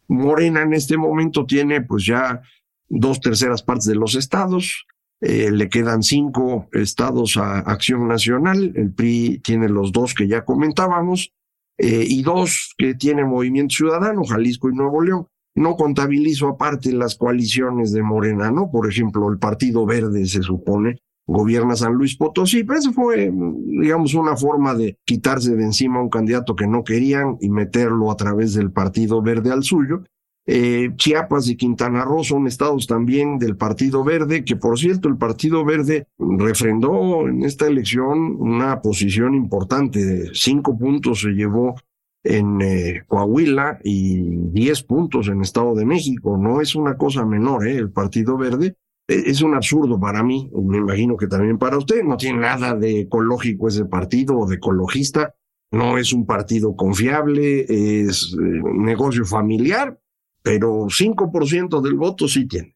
Morena 0.07 0.61
en 0.61 0.73
este 0.73 0.97
momento 0.97 1.45
tiene 1.45 1.81
pues 1.81 2.05
ya 2.05 2.41
dos 2.87 3.19
terceras 3.19 3.63
partes 3.63 3.85
de 3.85 3.95
los 3.95 4.15
estados, 4.15 4.85
eh, 5.21 5.49
le 5.51 5.69
quedan 5.69 6.03
cinco 6.03 6.67
estados 6.71 7.37
a 7.37 7.59
Acción 7.59 8.07
Nacional, 8.07 8.73
el 8.75 8.93
PRI 8.93 9.39
tiene 9.43 9.69
los 9.69 9.91
dos 9.91 10.13
que 10.13 10.27
ya 10.27 10.45
comentábamos, 10.45 11.33
y 11.81 12.23
dos 12.23 12.75
que 12.77 12.93
tiene 12.93 13.23
Movimiento 13.23 13.73
Ciudadano, 13.73 14.25
Jalisco 14.25 14.69
y 14.69 14.75
Nuevo 14.75 15.01
León. 15.01 15.27
No 15.55 15.77
contabilizo 15.77 16.49
aparte 16.49 16.91
las 16.91 17.15
coaliciones 17.15 17.93
de 17.93 18.03
Morena, 18.03 18.51
¿no? 18.51 18.69
Por 18.69 18.89
ejemplo, 18.89 19.31
el 19.31 19.39
Partido 19.39 19.85
Verde 19.85 20.25
se 20.25 20.41
supone 20.41 20.99
gobierna 21.29 21.75
San 21.75 21.93
Luis 21.93 22.15
Potosí, 22.17 22.63
pero 22.63 22.79
eso 22.79 22.91
fue, 22.91 23.31
digamos, 23.31 24.13
una 24.13 24.35
forma 24.35 24.73
de 24.73 24.97
quitarse 25.05 25.55
de 25.55 25.63
encima 25.63 25.99
a 25.99 26.03
un 26.03 26.09
candidato 26.09 26.55
que 26.55 26.67
no 26.67 26.83
querían 26.83 27.37
y 27.39 27.49
meterlo 27.49 28.11
a 28.11 28.17
través 28.17 28.53
del 28.53 28.71
Partido 28.71 29.21
Verde 29.21 29.51
al 29.51 29.63
suyo. 29.63 30.03
Eh, 30.51 30.91
Chiapas 30.95 31.47
y 31.47 31.55
Quintana 31.55 32.03
Roo 32.03 32.23
son 32.23 32.47
estados 32.47 32.87
también 32.87 33.37
del 33.37 33.55
Partido 33.55 34.03
Verde, 34.03 34.43
que 34.43 34.55
por 34.55 34.79
cierto 34.79 35.07
el 35.07 35.17
Partido 35.17 35.63
Verde 35.63 36.07
refrendó 36.17 37.27
en 37.27 37.43
esta 37.43 37.67
elección 37.67 38.35
una 38.39 38.81
posición 38.81 39.35
importante, 39.35 40.03
de 40.03 40.31
cinco 40.33 40.75
puntos 40.75 41.21
se 41.21 41.29
llevó 41.29 41.75
en 42.23 42.61
eh, 42.61 43.03
Coahuila 43.07 43.79
y 43.83 44.21
diez 44.51 44.81
puntos 44.81 45.27
en 45.27 45.41
Estado 45.41 45.75
de 45.75 45.85
México. 45.85 46.37
No 46.37 46.61
es 46.61 46.73
una 46.73 46.97
cosa 46.97 47.25
menor, 47.25 47.67
¿eh? 47.67 47.77
el 47.77 47.91
Partido 47.91 48.35
Verde. 48.35 48.75
E, 49.09 49.29
es 49.31 49.41
un 49.41 49.55
absurdo 49.55 49.99
para 49.99 50.23
mí, 50.23 50.49
me 50.53 50.77
imagino 50.77 51.17
que 51.17 51.27
también 51.27 51.57
para 51.57 51.77
usted. 51.77 52.03
No 52.03 52.15
tiene 52.15 52.39
nada 52.39 52.75
de 52.75 53.01
ecológico 53.01 53.67
ese 53.67 53.85
partido 53.85 54.37
o 54.37 54.47
de 54.47 54.55
ecologista. 54.55 55.35
No 55.71 55.97
es 55.97 56.13
un 56.13 56.25
partido 56.25 56.75
confiable, 56.75 57.65
es 57.67 58.33
un 58.33 58.85
negocio 58.85 59.25
familiar, 59.25 59.99
pero 60.41 60.85
5% 60.87 61.81
del 61.81 61.95
voto 61.95 62.27
sí 62.27 62.47
tiene. 62.47 62.75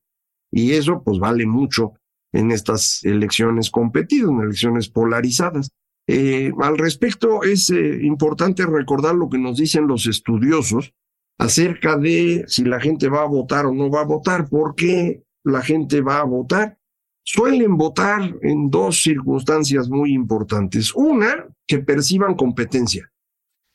Y 0.51 0.73
eso 0.73 1.01
pues 1.03 1.17
vale 1.17 1.45
mucho 1.45 1.93
en 2.31 2.51
estas 2.51 3.03
elecciones 3.03 3.71
competidas, 3.71 4.29
en 4.29 4.41
elecciones 4.41 4.89
polarizadas. 4.89 5.69
Eh, 6.07 6.51
al 6.59 6.77
respecto, 6.77 7.43
es 7.43 7.69
eh, 7.69 7.99
importante 8.01 8.65
recordar 8.65 9.15
lo 9.15 9.29
que 9.29 9.37
nos 9.37 9.57
dicen 9.57 9.87
los 9.87 10.05
estudiosos 10.05 10.93
acerca 11.37 11.97
de 11.97 12.43
si 12.47 12.63
la 12.65 12.79
gente 12.79 13.09
va 13.09 13.21
a 13.21 13.27
votar 13.27 13.65
o 13.65 13.73
no 13.73 13.89
va 13.89 14.01
a 14.01 14.05
votar, 14.05 14.47
por 14.49 14.75
qué 14.75 15.23
la 15.43 15.61
gente 15.61 16.01
va 16.01 16.19
a 16.19 16.25
votar. 16.25 16.77
Suelen 17.23 17.77
votar 17.77 18.35
en 18.41 18.69
dos 18.69 19.01
circunstancias 19.01 19.89
muy 19.89 20.13
importantes. 20.13 20.93
Una, 20.93 21.47
que 21.65 21.79
perciban 21.79 22.35
competencia. 22.35 23.11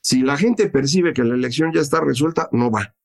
Si 0.01 0.21
la 0.21 0.37
gente 0.37 0.69
percibe 0.69 1.13
que 1.13 1.23
la 1.23 1.35
elección 1.35 1.71
ya 1.73 1.81
está 1.81 1.99
resuelta, 2.01 2.49
no 2.51 2.69
va. 2.71 2.95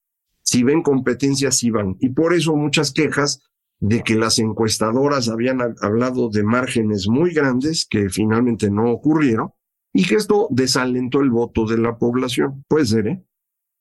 Si 0.42 0.62
ven 0.62 0.82
competencia, 0.82 1.50
sí 1.50 1.70
van. 1.70 1.96
Y 2.00 2.10
por 2.10 2.34
eso 2.34 2.54
muchas 2.54 2.92
quejas 2.92 3.42
de 3.80 4.02
que 4.02 4.14
las 4.14 4.38
encuestadoras 4.38 5.28
habían 5.28 5.60
hablado 5.80 6.28
de 6.28 6.42
márgenes 6.42 7.08
muy 7.08 7.32
grandes 7.32 7.86
que 7.86 8.08
finalmente 8.08 8.70
no 8.70 8.90
ocurrieron 8.90 9.50
y 9.92 10.06
que 10.06 10.16
esto 10.16 10.48
desalentó 10.50 11.20
el 11.20 11.30
voto 11.30 11.66
de 11.66 11.78
la 11.78 11.98
población. 11.98 12.64
Puede 12.68 12.86
ser, 12.86 13.06
¿eh? 13.06 13.24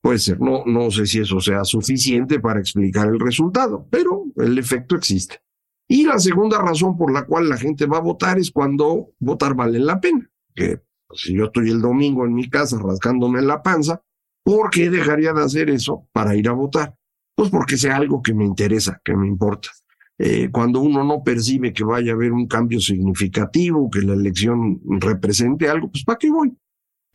Puede 0.02 0.20
ser. 0.20 0.42
No, 0.42 0.63
no 0.66 0.92
sé 0.92 1.06
si 1.06 1.20
eso 1.20 1.40
sea 1.40 1.63
suficiente 1.63 2.40
para 2.40 2.60
explicar 2.60 3.08
el 3.08 3.20
resultado, 3.20 3.88
pero 3.90 4.23
el 4.38 4.58
efecto 4.58 4.96
existe. 4.96 5.42
Y 5.88 6.06
la 6.06 6.20
segunda 6.20 6.60
razón 6.60 6.98
por 6.98 7.12
la 7.12 7.25
cual 7.25 7.50
la 7.50 7.58
gente 7.58 7.86
va 7.86 7.98
a 7.98 8.02
votar 8.02 8.40
es 8.40 8.52
cuando 8.52 9.12
votar 9.20 9.54
vale 9.54 9.80
la 9.80 10.00
pena. 10.00 10.30
Que 10.56 10.82
si 11.13 11.36
yo 11.36 11.46
estoy 11.46 11.70
el 11.70 11.82
domingo 11.82 12.25
en 12.25 12.34
mi 12.34 12.50
casa 12.50 12.80
rascándome 12.82 13.42
la 13.42 13.62
panza, 13.62 14.02
¿Por 14.44 14.70
qué 14.70 14.90
dejaría 14.90 15.34
de 15.34 15.42
hacer 15.42 15.70
eso 15.70 16.08
para 16.12 16.36
ir 16.36 16.50
a 16.50 16.54
votar? 16.54 16.96
Pues 17.36 17.50
porque 17.50 17.78
sea 17.78 17.96
algo 17.96 18.22
que 18.22 18.34
me 18.34 18.46
interesa, 18.46 19.02
que 19.04 19.16
me 19.16 19.28
importa. 19.28 19.70
Eh, 20.20 20.50
cuando 20.52 20.82
uno 20.82 21.04
no 21.04 21.24
percibe 21.24 21.74
que 21.74 21.84
vaya 21.84 22.12
a 22.12 22.16
haber 22.16 22.34
un 22.34 22.46
cambio 22.46 22.80
significativo, 22.80 23.90
que 23.90 24.02
la 24.02 24.13
elección 24.13 24.82
represente 24.84 25.70
algo, 25.70 25.90
pues 25.90 26.04
¿para 26.04 26.20
qué 26.20 26.30
voy? 26.30 26.54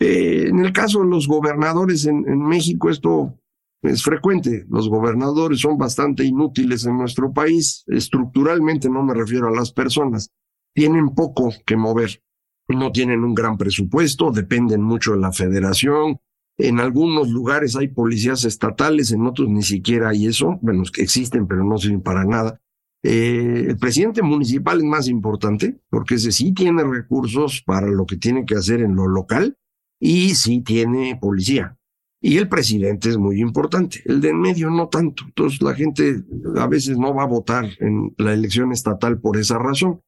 Eh, 0.00 0.46
en 0.48 0.60
el 0.60 0.72
caso 0.72 1.00
de 1.00 1.08
los 1.08 1.28
gobernadores 1.28 2.06
en, 2.06 2.24
en 2.28 2.40
México, 2.40 2.88
esto 2.88 3.38
es 3.82 4.02
frecuente. 4.02 4.64
Los 4.68 4.88
gobernadores 4.88 5.60
son 5.60 5.78
bastante 5.78 6.24
inútiles 6.24 6.84
en 6.86 6.98
nuestro 6.98 7.32
país. 7.32 7.84
Estructuralmente 7.86 8.88
no 8.88 9.02
me 9.02 9.14
refiero 9.14 9.48
a 9.48 9.54
las 9.54 9.72
personas. 9.72 10.30
Tienen 10.74 11.14
poco 11.14 11.52
que 11.66 11.76
mover. 11.76 12.22
No 12.68 12.92
tienen 12.92 13.24
un 13.24 13.34
gran 13.34 13.56
presupuesto, 13.56 14.30
dependen 14.30 14.82
mucho 14.82 15.12
de 15.12 15.20
la 15.20 15.32
federación, 15.32 16.20
en 16.58 16.80
algunos 16.80 17.28
lugares 17.28 17.76
hay 17.76 17.86
policías 17.86 18.44
estatales, 18.44 19.12
en 19.12 19.24
otros 19.24 19.48
ni 19.48 19.62
siquiera 19.62 20.08
hay 20.08 20.26
eso. 20.26 20.58
Bueno, 20.60 20.82
que 20.92 21.02
existen, 21.02 21.46
pero 21.46 21.62
no 21.62 21.78
sirven 21.78 22.02
para 22.02 22.24
nada. 22.24 22.60
Eh, 23.04 23.66
el 23.68 23.78
presidente 23.78 24.22
municipal 24.22 24.78
es 24.78 24.84
más 24.84 25.06
importante 25.06 25.80
porque 25.88 26.16
ese 26.16 26.32
sí 26.32 26.52
tiene 26.52 26.82
recursos 26.82 27.62
para 27.64 27.86
lo 27.86 28.06
que 28.06 28.16
tiene 28.16 28.44
que 28.44 28.56
hacer 28.56 28.80
en 28.80 28.96
lo 28.96 29.06
local 29.06 29.56
y 30.00 30.34
sí 30.34 30.60
tiene 30.62 31.16
policía. 31.20 31.77
Y 32.20 32.36
el 32.36 32.48
presidente 32.48 33.10
es 33.10 33.16
muy 33.16 33.40
importante, 33.40 34.02
el 34.04 34.20
de 34.20 34.30
en 34.30 34.40
medio 34.40 34.70
no 34.70 34.88
tanto. 34.88 35.24
Entonces 35.26 35.62
la 35.62 35.74
gente 35.74 36.24
a 36.56 36.66
veces 36.66 36.98
no 36.98 37.14
va 37.14 37.22
a 37.22 37.26
votar 37.26 37.66
en 37.78 38.12
la 38.18 38.32
elección 38.32 38.72
estatal 38.72 39.20
por 39.20 39.36
esa 39.36 39.58
razón. 39.58 40.00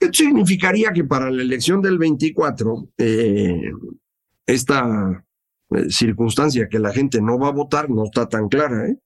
Esto 0.00 0.24
significaría 0.24 0.92
que 0.92 1.04
para 1.04 1.30
la 1.30 1.42
elección 1.42 1.82
del 1.82 1.98
24, 1.98 2.88
eh, 2.98 3.70
esta 4.46 5.24
eh, 5.70 5.90
circunstancia 5.90 6.68
que 6.68 6.78
la 6.78 6.92
gente 6.92 7.20
no 7.20 7.38
va 7.38 7.48
a 7.48 7.52
votar 7.52 7.90
no 7.90 8.04
está 8.04 8.28
tan 8.28 8.48
clara. 8.48 8.88
¿eh? 8.88 8.98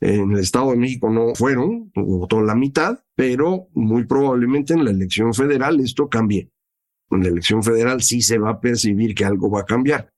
En 0.00 0.32
el 0.32 0.40
Estado 0.40 0.70
de 0.70 0.76
México 0.76 1.10
no 1.10 1.34
fueron, 1.34 1.90
votó 1.94 2.40
la 2.40 2.54
mitad, 2.54 2.98
pero 3.16 3.68
muy 3.72 4.06
probablemente 4.06 4.74
en 4.74 4.84
la 4.84 4.90
elección 4.90 5.34
federal 5.34 5.80
esto 5.80 6.08
cambie. 6.08 6.50
En 7.10 7.22
la 7.22 7.28
elección 7.28 7.62
federal 7.62 8.02
sí 8.02 8.20
se 8.20 8.38
va 8.38 8.50
a 8.50 8.60
percibir 8.60 9.14
que 9.14 9.24
algo 9.24 9.50
va 9.50 9.60
a 9.60 9.64
cambiar. 9.64 10.13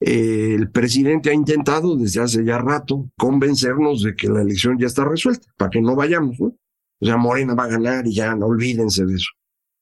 Eh, 0.00 0.54
el 0.54 0.70
presidente 0.70 1.30
ha 1.30 1.34
intentado 1.34 1.94
desde 1.96 2.22
hace 2.22 2.44
ya 2.44 2.58
rato 2.58 3.10
convencernos 3.18 4.02
de 4.02 4.16
que 4.16 4.28
la 4.28 4.40
elección 4.40 4.78
ya 4.78 4.86
está 4.86 5.04
resuelta, 5.04 5.46
para 5.56 5.70
que 5.70 5.80
no 5.80 5.94
vayamos. 5.94 6.40
¿no? 6.40 6.46
O 7.00 7.06
sea, 7.06 7.16
Morena 7.16 7.54
va 7.54 7.64
a 7.64 7.68
ganar 7.68 8.06
y 8.06 8.14
ya 8.14 8.34
no 8.34 8.46
olvídense 8.46 9.04
de 9.04 9.14
eso. 9.14 9.28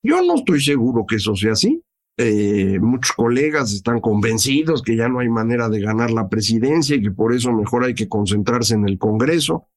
Yo 0.03 0.23
no 0.23 0.35
estoy 0.35 0.61
seguro 0.61 1.05
que 1.07 1.17
eso 1.17 1.35
sea 1.35 1.53
así. 1.53 1.83
Eh, 2.17 2.81
muchos 2.81 3.13
colegas 3.13 3.73
están 3.73 4.01
convencidos 4.01 4.83
que 4.83 4.97
ya 4.97 5.09
no 5.09 5.21
hay 5.21 5.29
manera 5.29 5.69
de 5.69 5.81
ganar 5.81 6.11
la 6.11 6.29
presidencia 6.29 6.97
y 6.97 7.03
que 7.03 7.13
por 7.13 7.33
eso 7.33 7.53
mejor 7.53 7.85
hay 7.85 7.95
que 7.95 8.09
concentrarse 8.09 8.75
en 8.75 8.89
el 8.89 8.99
Congreso. 8.99 9.69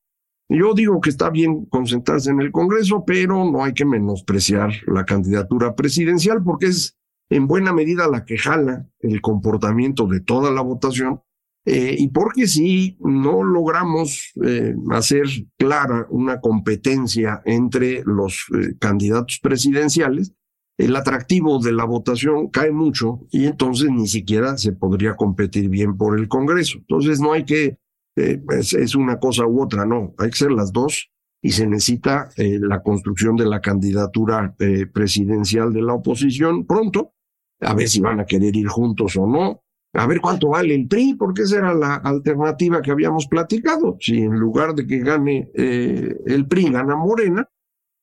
Yo 0.50 0.74
digo 0.74 1.00
que 1.02 1.12
está 1.12 1.30
bien 1.30 1.66
concentrarse 1.66 2.32
en 2.32 2.42
el 2.42 2.52
Congreso, 2.52 3.04
pero 3.06 3.46
no 3.50 3.64
hay 3.64 3.74
que 3.74 3.86
menospreciar 3.86 4.72
la 4.88 5.06
candidatura 5.06 5.76
presidencial 5.76 6.44
porque 6.44 6.68
es 6.68 6.98
en 7.32 7.48
buena 7.48 7.72
medida 7.72 8.10
la 8.10 8.26
que 8.26 8.38
jala 8.38 8.86
el 9.00 9.22
comportamiento 9.22 10.06
de 10.06 10.20
toda 10.20 10.52
la 10.52 10.62
votación, 10.62 11.22
eh, 11.64 11.96
y 11.98 12.10
porque 12.10 12.46
si 12.46 12.98
no 13.00 13.44
logramos 13.44 14.34
eh, 14.44 14.76
hacer 14.92 15.24
clara 15.58 16.08
una 16.10 16.42
competencia 16.42 17.42
entre 17.46 18.04
los 18.04 18.48
eh, 18.54 18.76
candidatos 18.80 19.40
presidenciales, 19.42 20.34
el 20.78 20.94
atractivo 20.96 21.60
de 21.60 21.72
la 21.72 21.86
votación 21.86 22.50
cae 22.50 22.72
mucho 22.72 23.22
y 23.32 23.46
entonces 23.46 23.90
ni 23.92 24.08
siquiera 24.08 24.58
se 24.58 24.74
podría 24.74 25.16
competir 25.16 25.70
bien 25.70 25.96
por 25.96 26.20
el 26.20 26.28
Congreso. 26.28 26.80
Entonces 26.80 27.22
no 27.22 27.32
hay 27.32 27.46
que, 27.46 27.78
es, 28.16 28.74
es, 28.74 28.96
una 28.96 29.20
cosa 29.20 29.46
u 29.46 29.62
otra, 29.62 29.86
no, 29.86 30.16
hay 30.18 30.32
que 30.32 30.38
ser 30.38 30.52
las 30.52 30.74
dos 30.74 31.12
y 31.42 31.52
se 31.52 31.66
necesita 31.66 32.30
la 32.38 32.82
construcción 32.82 33.36
de 33.36 33.46
la 33.46 33.62
candidatura 33.62 34.56
presidencial 34.94 35.74
de 35.74 35.82
la 35.82 35.94
oposición 35.94 36.66
pronto, 36.66 37.14
a 37.62 37.74
ver 37.74 37.88
si 37.88 38.02
van 38.02 38.20
a 38.20 38.26
querer 38.26 38.56
ir 38.56 38.68
juntos 38.68 39.16
o 39.18 39.28
no, 39.28 39.64
a 39.94 40.08
ver 40.08 40.22
cuánto 40.22 40.50
vale 40.50 40.74
el 40.74 40.88
PRI, 40.88 41.16
porque 41.16 41.44
esa 41.44 41.58
era 41.58 41.74
la 41.74 41.96
alternativa 41.96 42.82
que 42.82 42.92
habíamos 42.92 43.28
platicado. 43.28 43.98
Si 44.00 44.18
en 44.18 44.40
lugar 44.40 44.74
de 44.74 44.88
que 44.88 45.00
gane 45.00 45.52
eh, 45.54 46.16
el 46.26 46.48
PRI, 46.48 46.72
gana 46.72 46.96
Morena, 46.96 47.48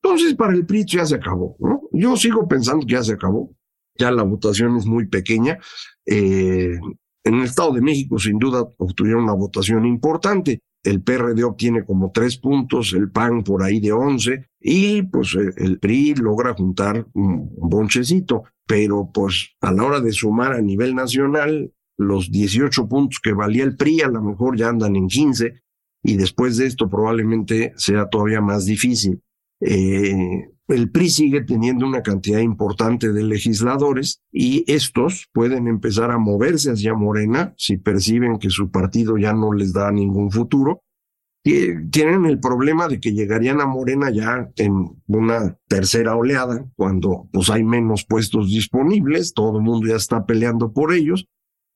entonces 0.03 0.35
para 0.35 0.53
el 0.53 0.67
PRI 0.67 0.85
ya 0.85 1.07
se 1.07 1.17
acabó. 1.17 1.57
Yo 1.93 2.17
sigo 2.17 2.47
pensando 2.47 2.87
que 2.87 2.93
ya 2.93 3.03
se 3.03 3.15
acabó. 3.15 3.55
Ya 3.97 4.11
la 4.11 4.23
votación 4.23 4.77
es 4.77 4.87
muy 4.87 5.07
pequeña. 5.07 5.59
Eh, 6.07 6.79
en 7.25 7.35
el 7.35 7.43
Estado 7.43 7.73
de 7.73 7.81
México, 7.81 8.19
sin 8.19 8.38
duda, 8.38 8.67
obtuvieron 8.77 9.25
una 9.25 9.33
votación 9.33 9.85
importante. 9.87 10.62
El 10.82 11.02
PRD 11.02 11.42
obtiene 11.44 11.85
como 11.85 12.11
tres 12.12 12.38
puntos, 12.38 12.92
el 12.92 13.11
PAN 13.11 13.42
por 13.42 13.62
ahí 13.62 13.80
de 13.80 13.92
once, 13.92 14.49
y 14.61 15.02
pues 15.02 15.35
eh, 15.35 15.52
el 15.56 15.78
PRI 15.78 16.14
logra 16.14 16.54
juntar 16.54 17.06
un 17.14 17.50
bonchecito. 17.56 18.44
Pero 18.66 19.11
pues 19.12 19.56
a 19.61 19.73
la 19.73 19.85
hora 19.85 20.00
de 20.00 20.12
sumar 20.12 20.52
a 20.52 20.61
nivel 20.61 20.94
nacional, 20.94 21.73
los 21.97 22.30
18 22.30 22.88
puntos 22.88 23.18
que 23.20 23.32
valía 23.32 23.64
el 23.64 23.76
PRI 23.76 24.02
a 24.02 24.08
lo 24.08 24.23
mejor 24.23 24.56
ya 24.56 24.68
andan 24.68 24.94
en 24.94 25.08
15 25.08 25.62
y 26.02 26.16
después 26.16 26.56
de 26.56 26.66
esto 26.66 26.88
probablemente 26.88 27.73
sea 27.76 28.08
todavía 28.08 28.40
más 28.40 28.66
difícil. 28.66 29.20
Eh, 29.61 30.49
el 30.69 30.91
PRI 30.91 31.09
sigue 31.09 31.41
teniendo 31.43 31.87
una 31.87 32.03
cantidad 32.03 32.41
importante 32.41 33.13
de 33.13 33.25
legisladores 33.25 34.21
y 34.31 34.71
estos 34.71 35.29
pueden 35.33 35.67
empezar 35.67 36.11
a 36.11 36.19
moverse 36.19 36.71
hacia 36.71 36.95
Morena 36.95 37.55
si 37.57 37.79
perciben 37.79 38.39
que 38.39 38.51
su 38.51 38.71
partido 38.71 39.17
ya 39.17 39.33
no 39.33 39.53
les 39.53 39.73
da 39.73 39.91
ningún 39.91 40.31
futuro. 40.31 40.83
Y 41.43 41.89
tienen 41.89 42.27
el 42.27 42.41
problema 42.41 42.89
de 42.89 43.01
que 43.01 43.13
llegarían 43.13 43.63
a 43.63 43.67
Morena 43.67 44.11
ya 44.11 44.51
en 44.57 45.03
una 45.07 45.57
tercera 45.69 46.15
oleada, 46.15 46.67
cuando 46.77 47.29
pues 47.33 47.49
hay 47.49 47.65
menos 47.65 48.05
puestos 48.05 48.49
disponibles, 48.49 49.33
todo 49.33 49.59
el 49.59 49.65
mundo 49.65 49.89
ya 49.89 49.97
está 49.97 50.27
peleando 50.27 50.73
por 50.73 50.93
ellos, 50.93 51.27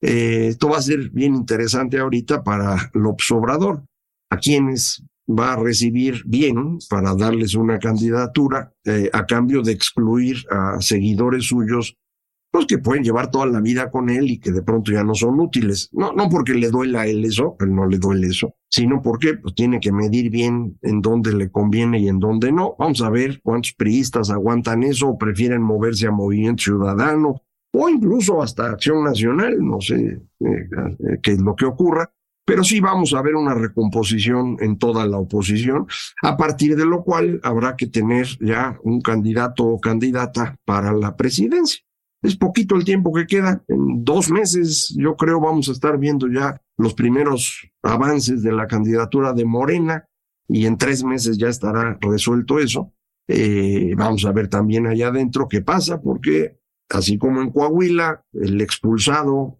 eh, 0.01 0.47
esto 0.49 0.69
va 0.69 0.77
a 0.77 0.81
ser 0.81 1.09
bien 1.09 1.33
interesante 1.33 1.97
ahorita 1.97 2.43
para 2.43 2.91
López 2.93 3.31
Obrador, 3.31 3.85
a 4.29 4.37
quienes 4.37 5.01
va 5.27 5.53
a 5.53 5.55
recibir 5.55 6.21
bien 6.25 6.79
para 6.89 7.15
darles 7.15 7.55
una 7.55 7.79
candidatura 7.79 8.73
eh, 8.85 9.09
a 9.13 9.25
cambio 9.25 9.61
de 9.61 9.71
excluir 9.71 10.37
a 10.49 10.81
seguidores 10.81 11.45
suyos, 11.45 11.97
pues 12.51 12.67
que 12.67 12.77
pueden 12.77 13.03
llevar 13.03 13.31
toda 13.31 13.47
la 13.47 13.61
vida 13.61 13.89
con 13.89 14.09
él 14.09 14.29
y 14.29 14.39
que 14.39 14.51
de 14.51 14.61
pronto 14.61 14.91
ya 14.91 15.03
no 15.03 15.15
son 15.15 15.39
útiles. 15.39 15.89
No, 15.91 16.13
no 16.13 16.29
porque 16.29 16.53
le 16.53 16.69
duela 16.69 17.01
a 17.01 17.07
él 17.07 17.25
eso, 17.25 17.55
él 17.59 17.73
no 17.73 17.87
le 17.87 17.97
duele 17.97 18.27
eso, 18.27 18.55
sino 18.69 19.01
porque 19.01 19.35
pues, 19.35 19.55
tiene 19.55 19.79
que 19.79 19.91
medir 19.91 20.29
bien 20.29 20.77
en 20.81 21.01
dónde 21.01 21.33
le 21.33 21.49
conviene 21.49 21.99
y 21.99 22.09
en 22.09 22.19
dónde 22.19 22.51
no. 22.51 22.75
Vamos 22.77 23.01
a 23.01 23.09
ver 23.09 23.41
cuántos 23.41 23.73
priistas 23.73 24.29
aguantan 24.29 24.83
eso 24.83 25.07
o 25.07 25.17
prefieren 25.17 25.63
moverse 25.63 26.05
a 26.05 26.11
Movimiento 26.11 26.63
Ciudadano 26.63 27.41
o 27.73 27.89
incluso 27.89 28.41
hasta 28.41 28.69
Acción 28.69 29.03
Nacional, 29.03 29.57
no 29.59 29.81
sé 29.81 29.95
eh, 29.95 30.21
eh, 30.39 31.19
qué 31.23 31.31
es 31.31 31.39
lo 31.39 31.55
que 31.55 31.65
ocurra, 31.65 32.13
pero 32.45 32.63
sí 32.63 32.79
vamos 32.79 33.13
a 33.13 33.21
ver 33.21 33.35
una 33.35 33.53
recomposición 33.53 34.57
en 34.59 34.77
toda 34.77 35.05
la 35.05 35.17
oposición, 35.17 35.87
a 36.21 36.35
partir 36.35 36.75
de 36.75 36.85
lo 36.85 37.03
cual 37.03 37.39
habrá 37.43 37.75
que 37.75 37.87
tener 37.87 38.27
ya 38.39 38.77
un 38.83 39.01
candidato 39.01 39.65
o 39.65 39.79
candidata 39.79 40.57
para 40.65 40.91
la 40.93 41.15
presidencia. 41.15 41.81
Es 42.21 42.37
poquito 42.37 42.75
el 42.75 42.85
tiempo 42.85 43.13
que 43.13 43.27
queda, 43.27 43.63
en 43.67 44.03
dos 44.03 44.29
meses 44.29 44.93
yo 44.97 45.15
creo 45.15 45.41
vamos 45.41 45.67
a 45.67 45.73
estar 45.73 45.97
viendo 45.97 46.27
ya 46.27 46.61
los 46.77 46.93
primeros 46.93 47.69
avances 47.81 48.41
de 48.41 48.51
la 48.51 48.67
candidatura 48.67 49.33
de 49.33 49.45
Morena 49.45 50.05
y 50.47 50.65
en 50.65 50.77
tres 50.77 51.03
meses 51.03 51.37
ya 51.37 51.49
estará 51.49 51.97
resuelto 52.01 52.59
eso. 52.59 52.93
Eh, 53.27 53.93
vamos 53.97 54.25
a 54.25 54.31
ver 54.31 54.47
también 54.49 54.87
allá 54.87 55.07
adentro 55.07 55.47
qué 55.47 55.61
pasa, 55.61 56.01
porque 56.01 56.59
así 56.89 57.17
como 57.17 57.41
en 57.41 57.51
Coahuila, 57.51 58.23
el 58.33 58.61
expulsado 58.61 59.59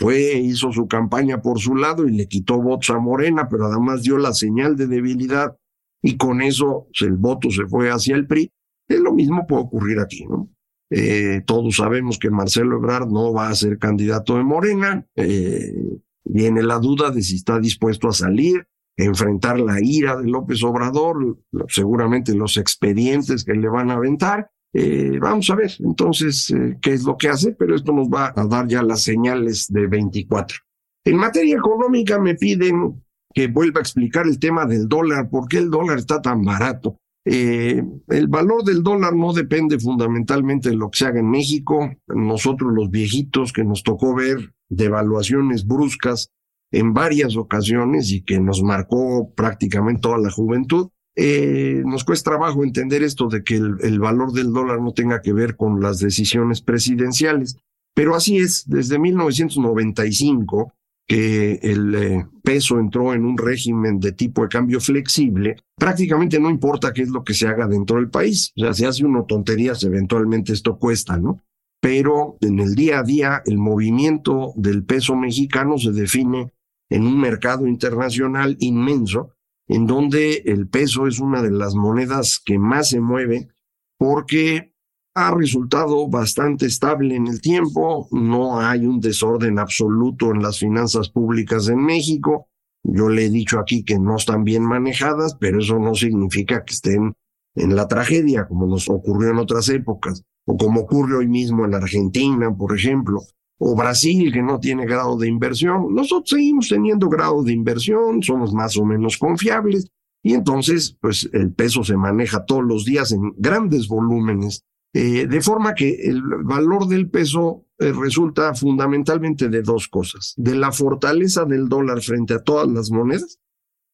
fue, 0.00 0.32
hizo 0.38 0.72
su 0.72 0.88
campaña 0.88 1.42
por 1.42 1.60
su 1.60 1.76
lado 1.76 2.08
y 2.08 2.12
le 2.12 2.26
quitó 2.26 2.58
votos 2.58 2.88
a 2.88 2.98
Morena, 2.98 3.50
pero 3.50 3.66
además 3.66 4.02
dio 4.02 4.16
la 4.16 4.32
señal 4.32 4.74
de 4.74 4.86
debilidad 4.86 5.58
y 6.00 6.16
con 6.16 6.40
eso 6.40 6.86
el 7.02 7.18
voto 7.18 7.50
se 7.50 7.66
fue 7.66 7.90
hacia 7.90 8.16
el 8.16 8.26
PRI. 8.26 8.50
Es 8.88 8.98
lo 8.98 9.12
mismo 9.12 9.46
puede 9.46 9.62
ocurrir 9.62 10.00
aquí, 10.00 10.24
¿no? 10.24 10.48
Eh, 10.88 11.42
todos 11.44 11.76
sabemos 11.76 12.18
que 12.18 12.30
Marcelo 12.30 12.78
Ebrard 12.78 13.08
no 13.08 13.34
va 13.34 13.50
a 13.50 13.54
ser 13.54 13.78
candidato 13.78 14.38
de 14.38 14.42
Morena. 14.42 15.06
Eh, 15.16 16.00
viene 16.24 16.62
la 16.62 16.78
duda 16.78 17.10
de 17.10 17.22
si 17.22 17.36
está 17.36 17.60
dispuesto 17.60 18.08
a 18.08 18.12
salir, 18.12 18.66
enfrentar 18.96 19.60
la 19.60 19.80
ira 19.82 20.16
de 20.16 20.28
López 20.28 20.64
Obrador, 20.64 21.38
seguramente 21.68 22.34
los 22.34 22.56
expedientes 22.56 23.44
que 23.44 23.52
le 23.52 23.68
van 23.68 23.90
a 23.90 23.96
aventar. 23.96 24.50
Eh, 24.72 25.18
vamos 25.20 25.50
a 25.50 25.56
ver 25.56 25.72
entonces 25.80 26.50
eh, 26.50 26.78
qué 26.80 26.92
es 26.92 27.02
lo 27.02 27.16
que 27.16 27.28
hace, 27.28 27.52
pero 27.52 27.74
esto 27.74 27.92
nos 27.92 28.08
va 28.08 28.32
a 28.34 28.46
dar 28.46 28.68
ya 28.68 28.82
las 28.82 29.02
señales 29.02 29.66
de 29.68 29.86
24. 29.86 30.58
En 31.04 31.16
materia 31.16 31.56
económica 31.56 32.20
me 32.20 32.34
piden 32.34 33.02
que 33.34 33.48
vuelva 33.48 33.80
a 33.80 33.82
explicar 33.82 34.26
el 34.26 34.38
tema 34.38 34.66
del 34.66 34.88
dólar, 34.88 35.28
por 35.30 35.48
qué 35.48 35.58
el 35.58 35.70
dólar 35.70 35.98
está 35.98 36.20
tan 36.20 36.44
barato. 36.44 36.96
Eh, 37.24 37.82
el 38.08 38.28
valor 38.28 38.64
del 38.64 38.82
dólar 38.82 39.14
no 39.14 39.32
depende 39.32 39.78
fundamentalmente 39.78 40.70
de 40.70 40.76
lo 40.76 40.90
que 40.90 40.98
se 40.98 41.06
haga 41.06 41.20
en 41.20 41.30
México. 41.30 41.90
Nosotros 42.08 42.72
los 42.72 42.90
viejitos 42.90 43.52
que 43.52 43.64
nos 43.64 43.82
tocó 43.82 44.14
ver 44.14 44.52
devaluaciones 44.68 45.66
bruscas 45.66 46.30
en 46.72 46.94
varias 46.94 47.36
ocasiones 47.36 48.10
y 48.12 48.22
que 48.22 48.40
nos 48.40 48.62
marcó 48.62 49.32
prácticamente 49.34 50.02
toda 50.02 50.18
la 50.18 50.30
juventud, 50.30 50.88
eh, 51.22 51.82
nos 51.84 52.02
cuesta 52.02 52.30
trabajo 52.30 52.64
entender 52.64 53.02
esto 53.02 53.28
de 53.28 53.44
que 53.44 53.56
el, 53.56 54.00
valor 54.00 54.32
del 54.32 54.54
dólar 54.54 54.80
no 54.80 54.94
tenga 54.94 55.20
que 55.20 55.34
ver 55.34 55.54
con 55.54 55.82
las 55.82 55.98
decisiones 55.98 56.62
presidenciales, 56.62 57.58
pero 57.94 58.16
así 58.16 58.38
es, 58.38 58.66
desde 58.66 58.98
1995 58.98 60.72
que 61.06 61.58
el 61.62 61.94
eh, 61.94 62.26
peso 62.42 62.80
entró 62.80 63.12
en 63.12 63.26
un 63.26 63.36
régimen 63.36 64.00
de 64.00 64.12
tipo 64.12 64.40
de 64.40 64.48
cambio 64.48 64.80
flexible, 64.80 65.56
prácticamente 65.76 66.40
no 66.40 66.48
importa 66.48 66.94
qué 66.94 67.02
es 67.02 67.10
lo 67.10 67.22
que 67.22 67.34
se 67.34 67.46
haga 67.46 67.66
dentro 67.66 67.96
del 67.96 68.08
país. 68.08 68.54
O 68.56 68.62
sea, 68.62 68.72
si 68.72 68.86
hace 68.86 69.04
uno 69.04 69.26
tonterías, 69.26 69.84
eventualmente 69.84 70.54
esto 70.54 70.78
cuesta, 70.78 71.18
¿no? 71.18 71.42
Pero 71.82 72.38
en 72.40 72.60
el 72.60 72.74
día 72.74 73.00
a 73.00 73.02
día, 73.02 73.42
el 73.44 73.58
movimiento 73.58 74.54
del 74.56 74.84
peso 74.84 75.16
mexicano 75.16 75.76
se 75.76 75.92
define 75.92 76.52
en 76.88 77.06
un 77.06 77.20
mercado 77.20 77.66
internacional 77.66 78.56
inmenso 78.58 79.34
en 79.70 79.86
donde 79.86 80.42
el 80.46 80.66
peso 80.66 81.06
es 81.06 81.20
una 81.20 81.42
de 81.42 81.52
las 81.52 81.76
monedas 81.76 82.42
que 82.44 82.58
más 82.58 82.88
se 82.88 83.00
mueve 83.00 83.50
porque 83.96 84.74
ha 85.14 85.32
resultado 85.32 86.08
bastante 86.08 86.66
estable 86.66 87.14
en 87.14 87.28
el 87.28 87.40
tiempo, 87.40 88.08
no 88.10 88.58
hay 88.58 88.84
un 88.84 88.98
desorden 88.98 89.60
absoluto 89.60 90.32
en 90.32 90.42
las 90.42 90.58
finanzas 90.58 91.08
públicas 91.08 91.68
en 91.68 91.84
México. 91.84 92.48
Yo 92.82 93.08
le 93.08 93.26
he 93.26 93.30
dicho 93.30 93.60
aquí 93.60 93.84
que 93.84 93.96
no 94.00 94.16
están 94.16 94.42
bien 94.42 94.64
manejadas, 94.64 95.36
pero 95.38 95.60
eso 95.60 95.78
no 95.78 95.94
significa 95.94 96.64
que 96.64 96.74
estén 96.74 97.14
en 97.54 97.76
la 97.76 97.86
tragedia, 97.86 98.48
como 98.48 98.66
nos 98.66 98.88
ocurrió 98.90 99.30
en 99.30 99.38
otras 99.38 99.68
épocas, 99.68 100.24
o 100.46 100.56
como 100.56 100.80
ocurre 100.80 101.18
hoy 101.18 101.28
mismo 101.28 101.64
en 101.64 101.74
Argentina, 101.74 102.52
por 102.52 102.76
ejemplo 102.76 103.20
o 103.62 103.76
Brasil 103.76 104.32
que 104.32 104.42
no 104.42 104.58
tiene 104.58 104.86
grado 104.86 105.18
de 105.18 105.28
inversión. 105.28 105.94
Nosotros 105.94 106.30
seguimos 106.30 106.68
teniendo 106.68 107.10
grado 107.10 107.42
de 107.42 107.52
inversión, 107.52 108.22
somos 108.22 108.54
más 108.54 108.76
o 108.78 108.86
menos 108.86 109.18
confiables 109.18 109.86
y 110.22 110.32
entonces 110.32 110.96
pues 110.98 111.28
el 111.32 111.52
peso 111.52 111.84
se 111.84 111.96
maneja 111.96 112.46
todos 112.46 112.64
los 112.64 112.86
días 112.86 113.12
en 113.12 113.34
grandes 113.36 113.86
volúmenes, 113.86 114.64
eh, 114.94 115.26
de 115.26 115.40
forma 115.42 115.74
que 115.74 115.90
el 116.08 116.22
valor 116.42 116.88
del 116.88 117.10
peso 117.10 117.66
eh, 117.78 117.92
resulta 117.92 118.54
fundamentalmente 118.54 119.50
de 119.50 119.60
dos 119.60 119.88
cosas, 119.88 120.32
de 120.38 120.54
la 120.54 120.72
fortaleza 120.72 121.44
del 121.44 121.68
dólar 121.68 122.00
frente 122.00 122.34
a 122.34 122.42
todas 122.42 122.66
las 122.66 122.90
monedas 122.90 123.38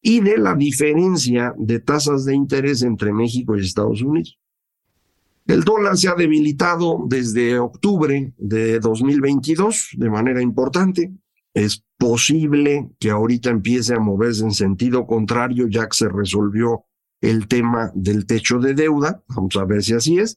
y 0.00 0.20
de 0.20 0.38
la 0.38 0.54
diferencia 0.54 1.54
de 1.58 1.80
tasas 1.80 2.24
de 2.24 2.36
interés 2.36 2.82
entre 2.82 3.12
México 3.12 3.56
y 3.56 3.62
Estados 3.62 4.00
Unidos. 4.00 4.38
El 5.46 5.62
dólar 5.62 5.96
se 5.96 6.08
ha 6.08 6.14
debilitado 6.14 7.04
desde 7.06 7.58
octubre 7.58 8.32
de 8.36 8.80
2022 8.80 9.90
de 9.96 10.10
manera 10.10 10.42
importante. 10.42 11.12
Es 11.54 11.84
posible 11.96 12.90
que 12.98 13.10
ahorita 13.10 13.50
empiece 13.50 13.94
a 13.94 14.00
moverse 14.00 14.44
en 14.44 14.52
sentido 14.52 15.06
contrario 15.06 15.68
ya 15.68 15.88
que 15.88 15.96
se 15.96 16.08
resolvió 16.08 16.84
el 17.20 17.46
tema 17.46 17.92
del 17.94 18.26
techo 18.26 18.58
de 18.58 18.74
deuda. 18.74 19.22
Vamos 19.28 19.56
a 19.56 19.64
ver 19.64 19.82
si 19.82 19.94
así 19.94 20.18
es. 20.18 20.36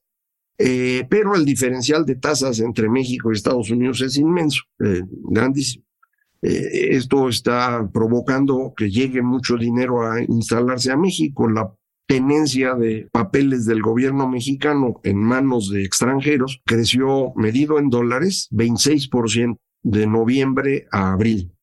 Eh, 0.58 1.08
pero 1.10 1.36
el 1.36 1.46
diferencial 1.46 2.06
de 2.06 2.16
tasas 2.16 2.60
entre 2.60 2.90
México 2.90 3.32
y 3.32 3.36
Estados 3.36 3.72
Unidos 3.72 4.02
es 4.02 4.18
inmenso, 4.18 4.64
eh, 4.80 5.02
grandísimo. 5.08 5.86
Eh, 6.42 6.90
esto 6.92 7.30
está 7.30 7.90
provocando 7.92 8.74
que 8.76 8.90
llegue 8.90 9.22
mucho 9.22 9.58
dinero 9.58 10.06
a 10.06 10.22
instalarse 10.22 10.92
a 10.92 10.98
México. 10.98 11.48
Tenencia 12.10 12.74
de 12.74 13.08
papeles 13.12 13.68
del 13.68 13.84
gobierno 13.84 14.28
mexicano 14.28 15.00
en 15.04 15.18
manos 15.18 15.70
de 15.70 15.84
extranjeros 15.84 16.60
creció, 16.66 17.34
medido 17.36 17.78
en 17.78 17.92
dólares, 17.92 18.48
26% 18.52 19.60
de 19.84 20.08
noviembre 20.08 20.88
a 20.92 21.14
abril. 21.14 21.54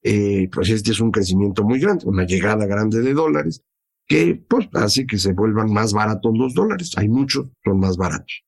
pues 0.00 0.70
este 0.70 0.92
es 0.92 1.00
un 1.00 1.10
crecimiento 1.10 1.64
muy 1.64 1.80
grande, 1.80 2.06
una 2.06 2.24
llegada 2.24 2.64
grande 2.66 3.00
de 3.00 3.12
dólares 3.12 3.64
que 4.06 4.40
pues 4.48 4.68
hace 4.72 5.04
que 5.04 5.18
se 5.18 5.32
vuelvan 5.32 5.72
más 5.72 5.92
baratos 5.92 6.32
los 6.38 6.54
dólares. 6.54 6.92
Hay 6.96 7.08
muchos, 7.08 7.50
son 7.64 7.80
más 7.80 7.96
baratos. 7.96 8.44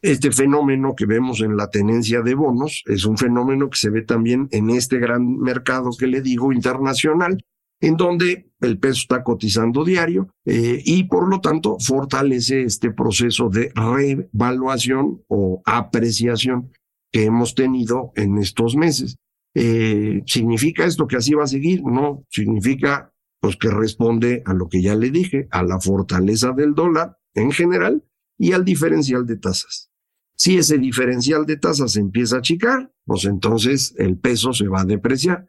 Este 0.00 0.32
fenómeno 0.32 0.94
que 0.96 1.04
vemos 1.04 1.42
en 1.42 1.58
la 1.58 1.68
tenencia 1.68 2.22
de 2.22 2.34
bonos 2.34 2.82
es 2.86 3.04
un 3.04 3.18
fenómeno 3.18 3.68
que 3.68 3.78
se 3.78 3.90
ve 3.90 4.00
también 4.00 4.48
en 4.50 4.70
este 4.70 4.98
gran 4.98 5.36
mercado 5.36 5.90
que 5.96 6.06
le 6.06 6.22
digo 6.22 6.54
internacional, 6.54 7.44
en 7.80 7.96
donde 7.96 8.50
el 8.60 8.78
peso 8.78 9.00
está 9.02 9.22
cotizando 9.22 9.84
diario 9.84 10.28
eh, 10.44 10.82
y 10.84 11.04
por 11.04 11.28
lo 11.28 11.40
tanto 11.40 11.76
fortalece 11.78 12.62
este 12.62 12.90
proceso 12.90 13.48
de 13.48 13.70
revaluación 13.74 15.22
o 15.28 15.62
apreciación 15.64 16.70
que 17.12 17.24
hemos 17.24 17.54
tenido 17.54 18.12
en 18.16 18.38
estos 18.38 18.76
meses. 18.76 19.16
Eh, 19.54 20.22
¿Significa 20.26 20.84
esto 20.84 21.06
que 21.06 21.16
así 21.16 21.34
va 21.34 21.44
a 21.44 21.48
seguir? 21.48 21.82
No, 21.82 22.24
significa 22.30 23.12
pues 23.40 23.56
que 23.56 23.70
responde 23.70 24.42
a 24.44 24.54
lo 24.54 24.68
que 24.68 24.82
ya 24.82 24.94
le 24.96 25.10
dije, 25.10 25.48
a 25.50 25.62
la 25.62 25.78
fortaleza 25.78 26.52
del 26.52 26.74
dólar 26.74 27.16
en 27.34 27.52
general 27.52 28.02
y 28.38 28.52
al 28.52 28.64
diferencial 28.64 29.26
de 29.26 29.36
tasas. 29.36 29.90
Si 30.36 30.58
ese 30.58 30.78
diferencial 30.78 31.46
de 31.46 31.56
tasas 31.56 31.96
empieza 31.96 32.36
a 32.36 32.38
achicar, 32.40 32.92
pues 33.04 33.24
entonces 33.24 33.94
el 33.98 34.18
peso 34.18 34.52
se 34.52 34.68
va 34.68 34.82
a 34.82 34.84
depreciar. 34.84 35.48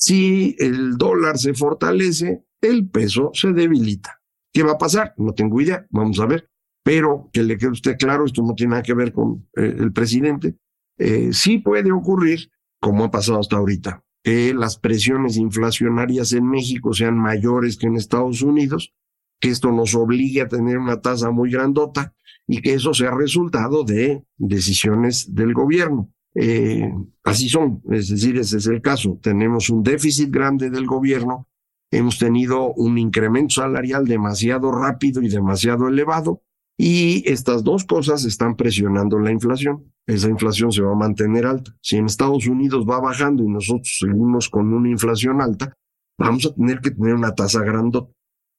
Si 0.00 0.56
el 0.58 0.96
dólar 0.96 1.36
se 1.38 1.52
fortalece, 1.52 2.44
el 2.62 2.88
peso 2.88 3.30
se 3.34 3.52
debilita. 3.52 4.22
¿Qué 4.52 4.62
va 4.62 4.72
a 4.72 4.78
pasar? 4.78 5.14
No 5.18 5.34
tengo 5.34 5.60
idea, 5.60 5.86
vamos 5.90 6.18
a 6.20 6.26
ver. 6.26 6.48
Pero 6.82 7.28
que 7.32 7.42
le 7.42 7.58
quede 7.58 7.72
usted 7.72 7.96
claro, 7.98 8.24
esto 8.24 8.42
no 8.42 8.54
tiene 8.54 8.70
nada 8.70 8.82
que 8.82 8.94
ver 8.94 9.12
con 9.12 9.46
eh, 9.56 9.76
el 9.78 9.92
presidente. 9.92 10.56
Eh, 10.98 11.30
sí 11.32 11.58
puede 11.58 11.92
ocurrir, 11.92 12.50
como 12.80 13.04
ha 13.04 13.10
pasado 13.10 13.40
hasta 13.40 13.56
ahorita, 13.56 14.02
que 14.24 14.54
las 14.54 14.78
presiones 14.78 15.36
inflacionarias 15.36 16.32
en 16.32 16.48
México 16.48 16.94
sean 16.94 17.18
mayores 17.18 17.76
que 17.76 17.86
en 17.86 17.96
Estados 17.96 18.40
Unidos, 18.40 18.94
que 19.38 19.50
esto 19.50 19.70
nos 19.70 19.94
obligue 19.94 20.40
a 20.40 20.48
tener 20.48 20.78
una 20.78 21.02
tasa 21.02 21.30
muy 21.30 21.50
grandota 21.50 22.14
y 22.46 22.62
que 22.62 22.72
eso 22.72 22.94
sea 22.94 23.10
resultado 23.10 23.84
de 23.84 24.24
decisiones 24.38 25.34
del 25.34 25.52
gobierno. 25.52 26.10
Eh, 26.34 26.92
así 27.24 27.48
son, 27.48 27.82
es 27.90 28.08
decir, 28.08 28.36
ese 28.38 28.58
es 28.58 28.66
el 28.66 28.80
caso. 28.80 29.18
Tenemos 29.22 29.70
un 29.70 29.82
déficit 29.82 30.30
grande 30.30 30.70
del 30.70 30.86
gobierno, 30.86 31.48
hemos 31.90 32.18
tenido 32.18 32.72
un 32.74 32.98
incremento 32.98 33.56
salarial 33.56 34.06
demasiado 34.06 34.70
rápido 34.72 35.22
y 35.22 35.28
demasiado 35.28 35.88
elevado, 35.88 36.42
y 36.82 37.28
estas 37.30 37.62
dos 37.62 37.84
cosas 37.84 38.24
están 38.24 38.56
presionando 38.56 39.18
la 39.18 39.30
inflación. 39.30 39.92
Esa 40.06 40.30
inflación 40.30 40.72
se 40.72 40.80
va 40.80 40.92
a 40.92 40.96
mantener 40.96 41.44
alta. 41.44 41.76
Si 41.82 41.98
en 41.98 42.06
Estados 42.06 42.46
Unidos 42.46 42.86
va 42.88 42.98
bajando 43.00 43.44
y 43.44 43.48
nosotros 43.48 43.98
seguimos 44.00 44.48
con 44.48 44.72
una 44.72 44.88
inflación 44.88 45.42
alta, 45.42 45.76
vamos 46.18 46.46
a 46.46 46.54
tener 46.54 46.80
que 46.80 46.90
tener 46.92 47.14
una 47.14 47.34
tasa 47.34 47.62
grandota. 47.62 48.10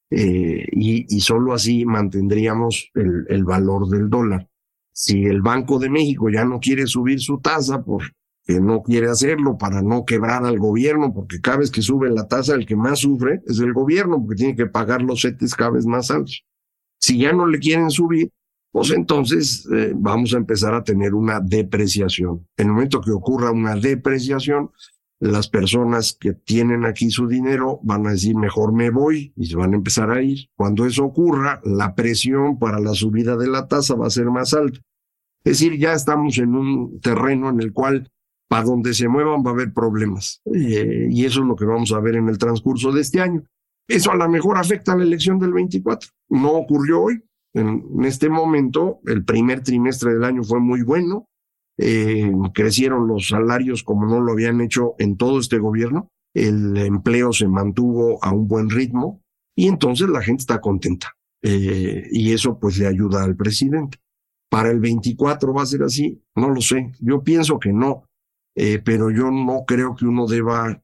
Eh, 0.08 0.66
y, 0.70 1.20
solo 1.20 1.52
así 1.52 1.84
mantendríamos 1.84 2.90
el, 2.94 3.44
valor 3.44 3.88
del 3.88 4.08
dólar. 4.08 4.48
Si 4.92 5.24
el 5.24 5.42
Banco 5.42 5.78
de 5.78 5.90
México 5.90 6.28
ya 6.28 6.44
no 6.44 6.60
quiere 6.60 6.86
subir 6.86 7.20
su 7.20 7.38
tasa 7.38 7.82
porque 7.82 8.12
no 8.60 8.82
quiere 8.82 9.08
hacerlo 9.08 9.56
para 9.56 9.82
no 9.82 10.04
quebrar 10.04 10.44
al 10.44 10.58
gobierno, 10.58 11.12
porque 11.14 11.40
cada 11.40 11.58
vez 11.58 11.70
que 11.70 11.82
sube 11.82 12.10
la 12.10 12.28
tasa 12.28 12.54
el 12.54 12.66
que 12.66 12.76
más 12.76 13.00
sufre 13.00 13.40
es 13.46 13.58
el 13.60 13.72
gobierno, 13.72 14.20
porque 14.20 14.36
tiene 14.36 14.56
que 14.56 14.66
pagar 14.66 15.02
los 15.02 15.22
setes 15.22 15.54
cada 15.54 15.70
vez 15.70 15.86
más 15.86 16.10
altos. 16.10 16.44
Si 16.98 17.18
ya 17.18 17.32
no 17.32 17.46
le 17.46 17.58
quieren 17.58 17.90
subir, 17.90 18.30
pues 18.70 18.90
entonces 18.90 19.68
eh, 19.72 19.92
vamos 19.94 20.32
a 20.34 20.38
empezar 20.38 20.74
a 20.74 20.82
tener 20.82 21.14
una 21.14 21.40
depreciación. 21.40 22.46
En 22.56 22.68
el 22.68 22.72
momento 22.72 23.00
que 23.00 23.10
ocurra 23.10 23.50
una 23.50 23.76
depreciación, 23.76 24.70
las 25.22 25.48
personas 25.48 26.16
que 26.18 26.32
tienen 26.32 26.84
aquí 26.84 27.10
su 27.10 27.28
dinero 27.28 27.78
van 27.84 28.06
a 28.08 28.10
decir, 28.10 28.34
mejor 28.36 28.72
me 28.72 28.90
voy 28.90 29.32
y 29.36 29.46
se 29.46 29.56
van 29.56 29.72
a 29.72 29.76
empezar 29.76 30.10
a 30.10 30.20
ir. 30.20 30.48
Cuando 30.56 30.84
eso 30.84 31.04
ocurra, 31.04 31.60
la 31.64 31.94
presión 31.94 32.58
para 32.58 32.80
la 32.80 32.92
subida 32.92 33.36
de 33.36 33.46
la 33.46 33.68
tasa 33.68 33.94
va 33.94 34.08
a 34.08 34.10
ser 34.10 34.26
más 34.26 34.52
alta. 34.52 34.80
Es 35.44 35.58
decir, 35.58 35.78
ya 35.78 35.92
estamos 35.92 36.38
en 36.38 36.56
un 36.56 37.00
terreno 37.00 37.50
en 37.50 37.60
el 37.60 37.72
cual 37.72 38.10
para 38.48 38.64
donde 38.64 38.94
se 38.94 39.06
muevan 39.06 39.44
va 39.46 39.50
a 39.50 39.54
haber 39.54 39.72
problemas. 39.72 40.42
Eh, 40.52 41.06
y 41.10 41.24
eso 41.24 41.40
es 41.40 41.46
lo 41.46 41.54
que 41.54 41.66
vamos 41.66 41.92
a 41.92 42.00
ver 42.00 42.16
en 42.16 42.28
el 42.28 42.38
transcurso 42.38 42.90
de 42.90 43.02
este 43.02 43.20
año. 43.20 43.44
Eso 43.86 44.10
a 44.10 44.16
lo 44.16 44.28
mejor 44.28 44.58
afecta 44.58 44.92
a 44.92 44.96
la 44.96 45.04
elección 45.04 45.38
del 45.38 45.52
24. 45.52 46.10
No 46.30 46.50
ocurrió 46.52 47.00
hoy. 47.02 47.22
En, 47.54 47.84
este 48.04 48.28
momento, 48.28 49.00
el 49.06 49.24
primer 49.24 49.62
trimestre 49.62 50.14
del 50.14 50.24
año 50.24 50.42
fue 50.42 50.58
muy 50.58 50.82
bueno. 50.82 51.28
Eh, 51.78 52.30
crecieron 52.52 53.08
los 53.08 53.28
salarios 53.28 53.82
como 53.82 54.06
no 54.06 54.20
lo 54.20 54.32
habían 54.32 54.60
hecho 54.60 54.94
en 54.98 55.16
todo 55.16 55.38
este 55.38 55.58
gobierno. 55.58 56.08
El 56.34 56.76
empleo 56.76 57.32
se 57.32 57.48
mantuvo 57.48 58.22
a 58.22 58.32
un 58.32 58.46
buen 58.48 58.70
ritmo 58.70 59.22
y 59.56 59.68
entonces 59.68 60.08
la 60.08 60.22
gente 60.22 60.42
está 60.42 60.60
contenta. 60.60 61.14
Eh, 61.42 62.08
y 62.10 62.32
eso 62.32 62.58
pues 62.58 62.78
le 62.78 62.86
ayuda 62.86 63.24
al 63.24 63.36
presidente. 63.36 63.98
Para 64.50 64.70
el 64.70 64.80
24 64.80 65.54
va 65.54 65.62
a 65.62 65.66
ser 65.66 65.82
así, 65.82 66.22
no 66.36 66.50
lo 66.50 66.60
sé. 66.60 66.92
Yo 67.00 67.22
pienso 67.22 67.58
que 67.58 67.72
no, 67.72 68.04
eh, 68.54 68.80
pero 68.84 69.10
yo 69.10 69.30
no 69.30 69.64
creo 69.66 69.94
que 69.96 70.04
uno 70.04 70.26
deba 70.26 70.82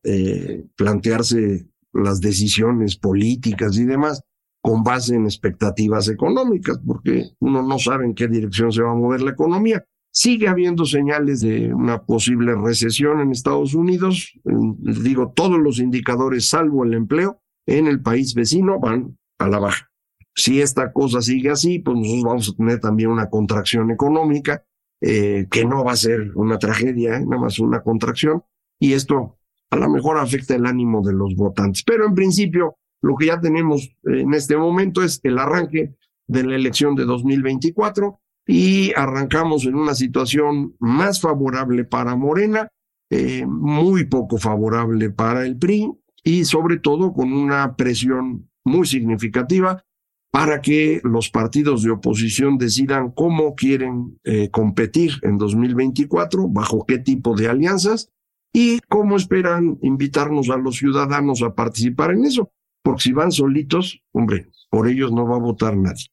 plantearse 0.74 1.68
las 1.92 2.20
decisiones 2.20 2.96
políticas 2.96 3.76
y 3.76 3.84
demás 3.84 4.22
con 4.60 4.82
base 4.82 5.14
en 5.14 5.24
expectativas 5.24 6.08
económicas, 6.08 6.78
porque 6.84 7.30
uno 7.40 7.62
no 7.62 7.78
sabe 7.78 8.04
en 8.04 8.14
qué 8.14 8.26
dirección 8.28 8.72
se 8.72 8.82
va 8.82 8.92
a 8.92 8.96
mover 8.96 9.22
la 9.22 9.30
economía. 9.30 9.84
Sigue 10.10 10.48
habiendo 10.48 10.84
señales 10.84 11.40
de 11.40 11.72
una 11.72 12.02
posible 12.04 12.54
recesión 12.54 13.20
en 13.20 13.30
Estados 13.30 13.74
Unidos. 13.74 14.32
Digo, 14.44 15.32
todos 15.34 15.58
los 15.58 15.78
indicadores, 15.78 16.48
salvo 16.48 16.84
el 16.84 16.94
empleo, 16.94 17.40
en 17.66 17.86
el 17.86 18.00
país 18.00 18.34
vecino 18.34 18.80
van 18.80 19.18
a 19.38 19.48
la 19.48 19.58
baja. 19.58 19.90
Si 20.34 20.60
esta 20.60 20.92
cosa 20.92 21.20
sigue 21.20 21.50
así, 21.50 21.78
pues 21.80 21.96
nosotros 21.96 22.24
vamos 22.24 22.48
a 22.48 22.56
tener 22.56 22.80
también 22.80 23.10
una 23.10 23.28
contracción 23.28 23.90
económica, 23.90 24.64
eh, 25.00 25.46
que 25.50 25.64
no 25.64 25.84
va 25.84 25.92
a 25.92 25.96
ser 25.96 26.32
una 26.34 26.58
tragedia, 26.58 27.16
¿eh? 27.16 27.26
nada 27.26 27.42
más 27.42 27.58
una 27.58 27.82
contracción. 27.82 28.42
Y 28.80 28.94
esto 28.94 29.38
a 29.70 29.76
lo 29.76 29.88
mejor 29.90 30.18
afecta 30.18 30.54
el 30.54 30.66
ánimo 30.66 31.02
de 31.02 31.12
los 31.12 31.34
votantes. 31.34 31.82
Pero 31.84 32.06
en 32.06 32.14
principio, 32.14 32.78
lo 33.02 33.16
que 33.16 33.26
ya 33.26 33.40
tenemos 33.40 33.94
en 34.04 34.32
este 34.34 34.56
momento 34.56 35.02
es 35.02 35.20
el 35.22 35.38
arranque 35.38 35.94
de 36.26 36.44
la 36.44 36.56
elección 36.56 36.94
de 36.94 37.04
2024 37.04 38.20
y 38.50 38.94
arrancamos 38.96 39.66
en 39.66 39.74
una 39.74 39.94
situación 39.94 40.74
más 40.78 41.20
favorable 41.20 41.84
para 41.84 42.16
Morena, 42.16 42.68
eh, 43.10 43.44
muy 43.46 44.06
poco 44.06 44.38
favorable 44.38 45.10
para 45.10 45.44
el 45.44 45.58
PRI 45.58 45.92
y 46.24 46.46
sobre 46.46 46.78
todo 46.78 47.12
con 47.12 47.34
una 47.34 47.76
presión 47.76 48.48
muy 48.64 48.86
significativa 48.86 49.84
para 50.30 50.62
que 50.62 51.00
los 51.04 51.28
partidos 51.28 51.82
de 51.82 51.90
oposición 51.90 52.56
decidan 52.56 53.10
cómo 53.10 53.54
quieren 53.54 54.18
eh, 54.24 54.48
competir 54.50 55.12
en 55.22 55.36
2024, 55.36 56.48
bajo 56.48 56.86
qué 56.86 56.98
tipo 56.98 57.36
de 57.36 57.48
alianzas 57.48 58.10
y 58.52 58.80
cómo 58.88 59.16
esperan 59.16 59.78
invitarnos 59.82 60.48
a 60.48 60.56
los 60.56 60.76
ciudadanos 60.76 61.42
a 61.42 61.54
participar 61.54 62.12
en 62.12 62.24
eso. 62.24 62.50
Porque 62.82 63.02
si 63.02 63.12
van 63.12 63.30
solitos, 63.30 64.02
hombre, 64.12 64.48
por 64.70 64.88
ellos 64.88 65.12
no 65.12 65.26
va 65.26 65.36
a 65.36 65.40
votar 65.40 65.76
nadie. 65.76 66.06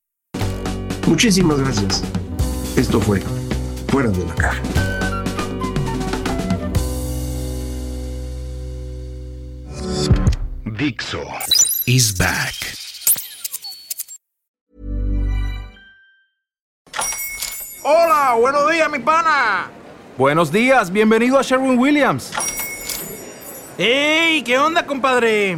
Muchísimas 1.08 1.60
gracias. 1.60 2.04
Esto 2.76 3.00
fue 3.00 3.22
Fuera 3.88 4.10
de 4.10 4.26
la 4.26 4.36
Caja. 4.36 4.62
Dixo 10.78 11.24
is 11.86 12.18
back. 12.18 12.54
Hola, 17.82 18.36
buenos 18.42 18.70
días, 18.70 18.90
mi 18.92 19.00
pana. 19.00 19.70
Buenos 20.18 20.52
días, 20.52 20.92
bienvenido 20.92 21.40
a 21.40 21.44
Sherwin 21.44 21.80
Williams. 21.80 22.34
¡Ey! 23.78 24.44
¿Qué 24.44 24.58
onda, 24.58 24.86
compadre? 24.86 25.58